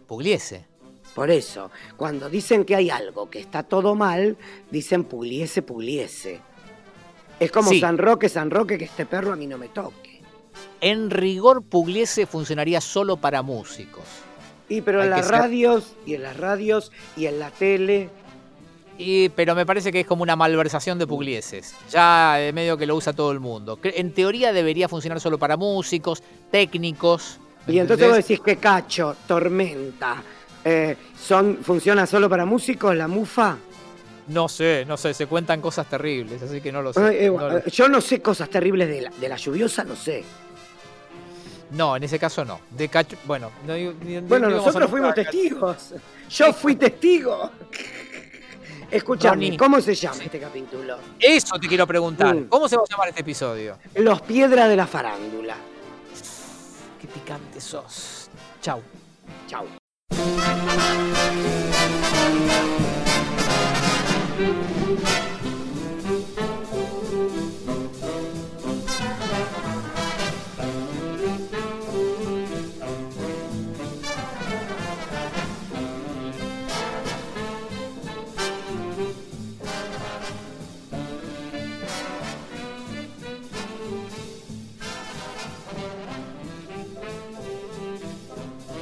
Pugliese. 0.06 0.66
Por 1.14 1.30
eso, 1.30 1.70
cuando 1.96 2.28
dicen 2.28 2.64
que 2.64 2.74
hay 2.74 2.90
algo 2.90 3.30
que 3.30 3.38
está 3.38 3.62
todo 3.62 3.94
mal, 3.94 4.36
dicen 4.70 5.04
puliese, 5.04 5.62
puliese. 5.62 6.40
Es 7.38 7.50
como 7.52 7.70
Sí. 7.70 7.80
San 7.80 7.98
Roque, 7.98 8.28
San 8.28 8.50
Roque, 8.50 8.76
que 8.78 8.84
este 8.86 9.06
perro 9.06 9.32
a 9.32 9.36
mí 9.36 9.46
no 9.46 9.56
me 9.56 9.68
toque. 9.68 10.13
En 10.80 11.10
rigor, 11.10 11.62
Pugliese 11.62 12.26
funcionaría 12.26 12.80
solo 12.80 13.16
para 13.16 13.42
músicos. 13.42 14.04
Y 14.68 14.80
pero 14.80 15.00
Hay 15.00 15.06
en 15.06 15.10
las 15.10 15.26
ser- 15.26 15.34
radios, 15.36 15.92
y 16.06 16.14
en 16.14 16.22
las 16.22 16.36
radios, 16.36 16.92
y 17.16 17.26
en 17.26 17.38
la 17.38 17.50
tele. 17.50 18.10
Y, 18.96 19.28
pero 19.30 19.54
me 19.54 19.66
parece 19.66 19.90
que 19.90 20.00
es 20.00 20.06
como 20.06 20.22
una 20.22 20.36
malversación 20.36 20.98
de 20.98 21.06
Puglieses. 21.06 21.74
Ya 21.90 22.40
eh, 22.40 22.52
medio 22.52 22.76
que 22.76 22.86
lo 22.86 22.94
usa 22.94 23.12
todo 23.12 23.32
el 23.32 23.40
mundo. 23.40 23.78
En 23.82 24.12
teoría 24.12 24.52
debería 24.52 24.88
funcionar 24.88 25.20
solo 25.20 25.38
para 25.38 25.56
músicos, 25.56 26.22
técnicos. 26.50 27.38
Y 27.66 27.78
entonces 27.78 28.06
vos 28.06 28.16
decís 28.18 28.40
que 28.40 28.56
Cacho, 28.56 29.16
Tormenta, 29.26 30.22
eh, 30.64 30.96
son, 31.20 31.58
¿funciona 31.62 32.06
solo 32.06 32.28
para 32.30 32.44
músicos, 32.44 32.94
la 32.94 33.08
mufa? 33.08 33.56
No 34.28 34.48
sé, 34.48 34.84
no 34.86 34.96
sé, 34.96 35.12
se 35.12 35.26
cuentan 35.26 35.60
cosas 35.60 35.88
terribles, 35.88 36.40
así 36.42 36.60
que 36.60 36.70
no 36.72 36.80
lo 36.80 36.92
sé. 36.92 37.00
Ay, 37.02 37.16
eh, 37.20 37.30
no, 37.30 37.48
lo- 37.48 37.58
eh, 37.58 37.64
yo 37.70 37.88
no 37.88 38.00
sé 38.00 38.22
cosas 38.22 38.48
terribles 38.48 38.88
de 38.88 39.02
la, 39.02 39.10
de 39.10 39.28
la 39.28 39.36
lluviosa, 39.36 39.82
no 39.84 39.96
sé. 39.96 40.24
No, 41.74 41.96
en 41.96 42.02
ese 42.04 42.18
caso 42.18 42.44
no. 42.44 42.60
De 42.70 42.88
Cacho, 42.88 43.16
bueno, 43.26 43.50
no, 43.66 43.74
ni- 43.74 44.20
Bueno, 44.20 44.48
nosotros 44.48 44.90
fuimos 44.90 45.14
testigos. 45.14 45.94
Yo 46.30 46.52
fui 46.52 46.76
testigo. 46.76 47.50
Escúchame, 48.90 49.34
Ronnie. 49.46 49.56
¿cómo 49.56 49.80
se 49.80 49.94
llama 49.94 50.22
este 50.22 50.38
capítulo? 50.38 50.98
Eso 51.18 51.58
te 51.58 51.66
quiero 51.66 51.86
preguntar. 51.86 52.34
Mm. 52.34 52.48
¿Cómo 52.48 52.68
se 52.68 52.76
va 52.76 52.82
a 52.82 52.90
llamar 52.90 53.08
este 53.08 53.22
episodio? 53.22 53.78
Los 53.96 54.22
piedras 54.22 54.68
de 54.68 54.76
la 54.76 54.86
farándula. 54.86 55.56
Qué 57.00 57.08
picante 57.08 57.60
sos. 57.60 58.28
Chau. 58.62 58.80
Chau. 59.48 59.66